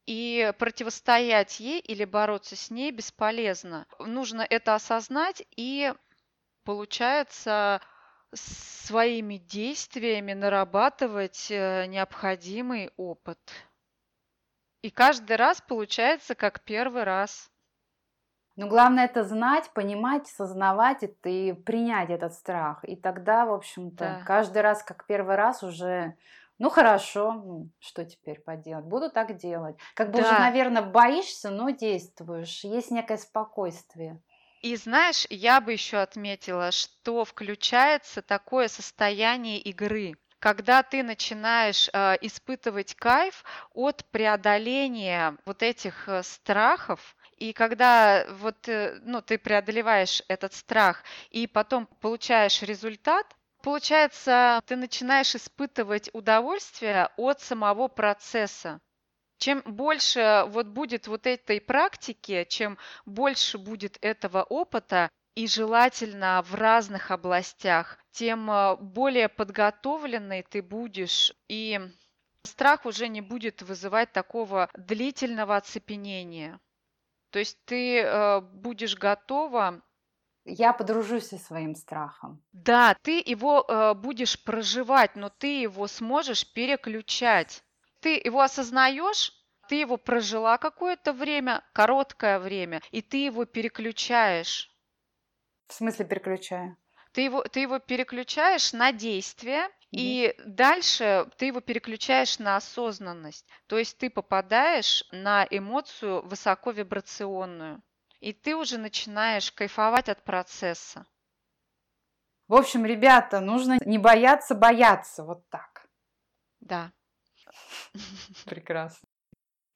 И 0.05 0.51
противостоять 0.57 1.59
ей 1.59 1.79
или 1.79 2.03
бороться 2.03 2.55
с 2.55 2.71
ней 2.71 2.91
бесполезно. 2.91 3.85
Нужно 3.99 4.45
это 4.49 4.73
осознать 4.73 5.43
и, 5.55 5.93
получается, 6.63 7.79
своими 8.33 9.37
действиями 9.37 10.33
нарабатывать 10.33 11.47
э, 11.49 11.85
необходимый 11.87 12.91
опыт. 12.97 13.39
И 14.81 14.89
каждый 14.89 15.35
раз 15.35 15.61
получается 15.61 16.35
как 16.35 16.61
первый 16.61 17.03
раз. 17.03 17.51
Но 18.55 18.67
главное 18.67 19.05
это 19.05 19.23
знать, 19.23 19.71
понимать, 19.73 20.27
сознавать 20.27 21.03
это 21.03 21.29
и 21.29 21.53
принять 21.53 22.09
этот 22.09 22.33
страх. 22.33 22.83
И 22.83 22.95
тогда, 22.95 23.45
в 23.45 23.53
общем-то, 23.53 24.03
да. 24.03 24.21
каждый 24.25 24.61
раз 24.61 24.83
как 24.83 25.05
первый 25.05 25.35
раз 25.35 25.63
уже 25.63 26.15
ну 26.59 26.69
хорошо, 26.69 27.31
ну, 27.33 27.69
что 27.79 28.03
теперь 28.03 28.41
поделать? 28.41 28.83
Буду 28.83 29.09
так 29.09 29.37
делать. 29.37 29.77
Как 29.95 30.11
бы 30.11 30.21
да. 30.21 30.27
уже, 30.27 30.39
наверное, 30.39 30.81
боишься, 30.81 31.49
но 31.49 31.69
действуешь. 31.69 32.65
Есть 32.65 32.91
некое 32.91 33.17
спокойствие. 33.17 34.21
И 34.61 34.75
знаешь, 34.75 35.25
я 35.29 35.61
бы 35.61 35.71
еще 35.71 35.97
отметила, 35.97 36.71
что 36.71 37.23
включается 37.23 38.21
такое 38.21 38.67
состояние 38.67 39.57
игры 39.59 40.17
когда 40.39 40.83
ты 40.83 41.03
начинаешь 41.03 41.89
э, 41.91 42.15
испытывать 42.21 42.95
кайф 42.95 43.43
от 43.73 44.05
преодоления 44.11 45.37
вот 45.45 45.61
этих 45.61 46.07
э, 46.07 46.23
страхов, 46.23 47.15
и 47.37 47.53
когда 47.53 48.25
вот, 48.29 48.67
э, 48.67 48.99
ну, 49.03 49.21
ты 49.21 49.37
преодолеваешь 49.37 50.23
этот 50.27 50.53
страх 50.53 51.03
и 51.29 51.45
потом 51.45 51.85
получаешь 51.85 52.61
результат, 52.61 53.25
получается, 53.61 54.61
ты 54.65 54.75
начинаешь 54.77 55.35
испытывать 55.35 56.09
удовольствие 56.13 57.09
от 57.17 57.41
самого 57.41 57.87
процесса. 57.87 58.79
Чем 59.37 59.61
больше 59.65 60.43
вот 60.47 60.67
будет 60.67 61.07
вот 61.07 61.25
этой 61.25 61.61
практики, 61.61 62.45
чем 62.49 62.77
больше 63.05 63.57
будет 63.57 63.97
этого 64.01 64.43
опыта, 64.43 65.09
и 65.39 65.47
желательно 65.47 66.41
в 66.41 66.53
разных 66.53 67.11
областях, 67.11 67.97
тем 68.11 68.51
э, 68.51 68.75
более 68.75 69.29
подготовленной 69.29 70.43
ты 70.43 70.61
будешь, 70.61 71.33
и 71.47 71.79
страх 72.43 72.85
уже 72.85 73.07
не 73.07 73.21
будет 73.21 73.61
вызывать 73.61 74.11
такого 74.11 74.69
длительного 74.73 75.55
оцепенения. 75.55 76.59
То 77.29 77.39
есть 77.39 77.57
ты 77.63 78.01
э, 78.01 78.41
будешь 78.41 78.97
готова 78.97 79.81
я 80.43 80.73
подружусь 80.73 81.27
со 81.27 81.37
своим 81.37 81.73
страхом. 81.75 82.43
Да, 82.51 82.95
ты 83.01 83.23
его 83.25 83.63
э, 83.65 83.93
будешь 83.93 84.43
проживать, 84.43 85.15
но 85.15 85.29
ты 85.29 85.61
его 85.61 85.87
сможешь 85.87 86.51
переключать. 86.51 87.63
Ты 88.01 88.21
его 88.25 88.41
осознаешь, 88.41 89.31
ты 89.69 89.75
его 89.75 89.95
прожила 89.95 90.57
какое-то 90.57 91.13
время, 91.13 91.63
короткое 91.73 92.39
время, 92.39 92.81
и 92.91 93.01
ты 93.01 93.17
его 93.25 93.45
переключаешь. 93.45 94.69
В 95.69 95.73
смысле 95.73 96.05
переключаю? 96.05 96.75
ты 97.11 97.21
его, 97.21 97.43
ты 97.43 97.61
его 97.61 97.79
переключаешь 97.79 98.73
на 98.73 98.91
действие, 98.91 99.67
и 99.91 100.35
дальше 100.45 101.27
ты 101.37 101.47
его 101.47 101.61
переключаешь 101.61 102.37
на 102.39 102.57
осознанность. 102.57 103.47
То 103.67 103.77
есть 103.77 103.97
ты 103.97 104.09
попадаешь 104.09 105.03
на 105.11 105.47
эмоцию 105.49 106.21
высоковибрационную. 106.25 107.81
И 108.19 108.33
ты 108.33 108.55
уже 108.55 108.77
начинаешь 108.77 109.51
кайфовать 109.51 110.09
от 110.09 110.23
процесса. 110.23 111.05
В 112.47 112.55
общем, 112.55 112.85
ребята, 112.85 113.39
нужно 113.39 113.77
не 113.85 113.97
бояться 113.97 114.53
бояться. 114.53 115.23
Вот 115.23 115.47
так. 115.49 115.87
Да. 116.59 116.91
Прекрасно. 118.45 119.07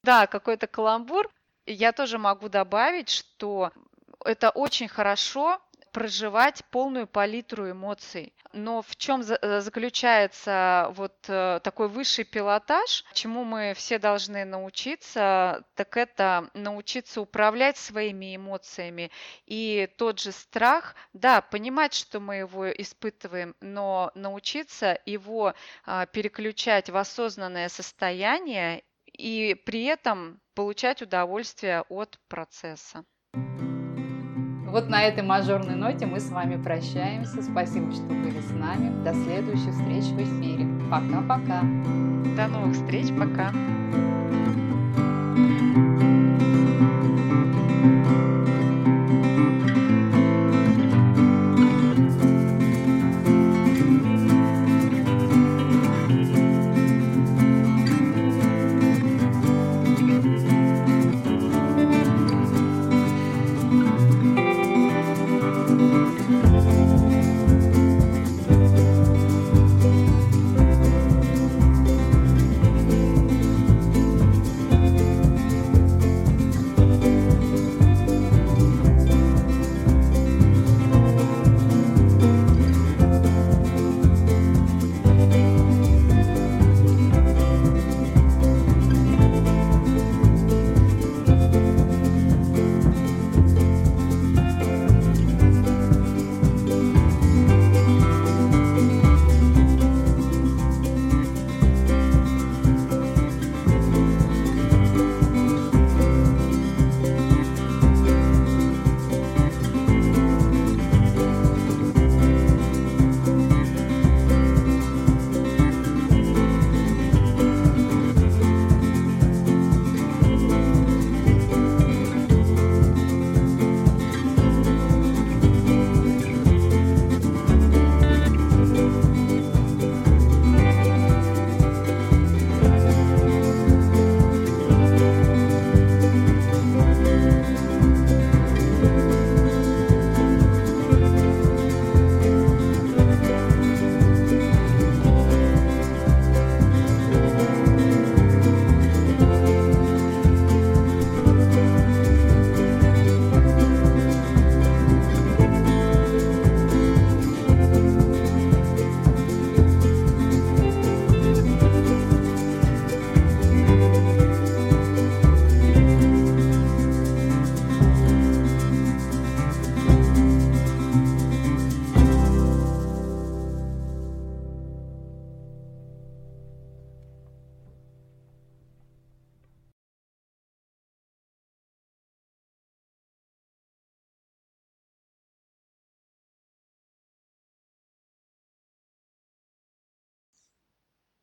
Да, 0.03 0.27
какой-то 0.27 0.67
каламбур. 0.67 1.31
Я 1.65 1.93
тоже 1.93 2.17
могу 2.17 2.49
добавить, 2.49 3.09
что 3.09 3.71
это 4.25 4.49
очень 4.49 4.89
хорошо 4.89 5.61
проживать 5.93 6.65
полную 6.71 7.07
палитру 7.07 7.71
эмоций. 7.71 8.33
Но 8.51 8.81
в 8.81 8.95
чем 8.97 9.21
э, 9.21 9.61
заключается 9.61 10.91
вот 10.95 11.15
э, 11.27 11.59
такой 11.63 11.87
высший 11.87 12.25
пилотаж, 12.25 13.05
чему 13.13 13.43
мы 13.45 13.73
все 13.75 13.99
должны 13.99 14.43
научиться, 14.43 15.63
так 15.75 15.95
это 15.95 16.49
научиться 16.53 17.21
управлять 17.21 17.77
своими 17.77 18.35
эмоциями. 18.35 19.11
И 19.45 19.87
тот 19.97 20.19
же 20.19 20.31
страх, 20.31 20.95
да, 21.13 21.41
понимать, 21.41 21.93
что 21.93 22.19
мы 22.19 22.35
его 22.37 22.69
испытываем, 22.71 23.55
но 23.61 24.11
научиться 24.15 24.99
его 25.05 25.53
а, 25.85 26.05
переключать 26.07 26.89
в 26.89 26.97
осознанное 26.97 27.69
состояние 27.69 28.83
и 29.05 29.55
при 29.65 29.85
этом 29.85 30.41
получать 30.55 31.01
удовольствие 31.01 31.83
от 31.89 32.19
процесса. 32.27 33.05
Вот 34.73 34.89
на 34.89 35.03
этой 35.03 35.21
мажорной 35.21 35.75
ноте 35.75 36.07
мы 36.07 36.19
с 36.19 36.31
вами 36.31 36.59
прощаемся. 36.59 37.43
Спасибо, 37.43 37.91
что 37.91 38.05
были 38.05 38.39
с 38.39 38.49
нами. 38.49 39.03
До 39.03 39.13
следующих 39.13 39.69
встреч 39.69 40.05
в 40.05 40.17
эфире. 40.17 40.67
Пока-пока. 40.89 41.61
До 42.35 42.47
новых 42.47 42.73
встреч. 42.73 43.09
Пока. 43.15 43.53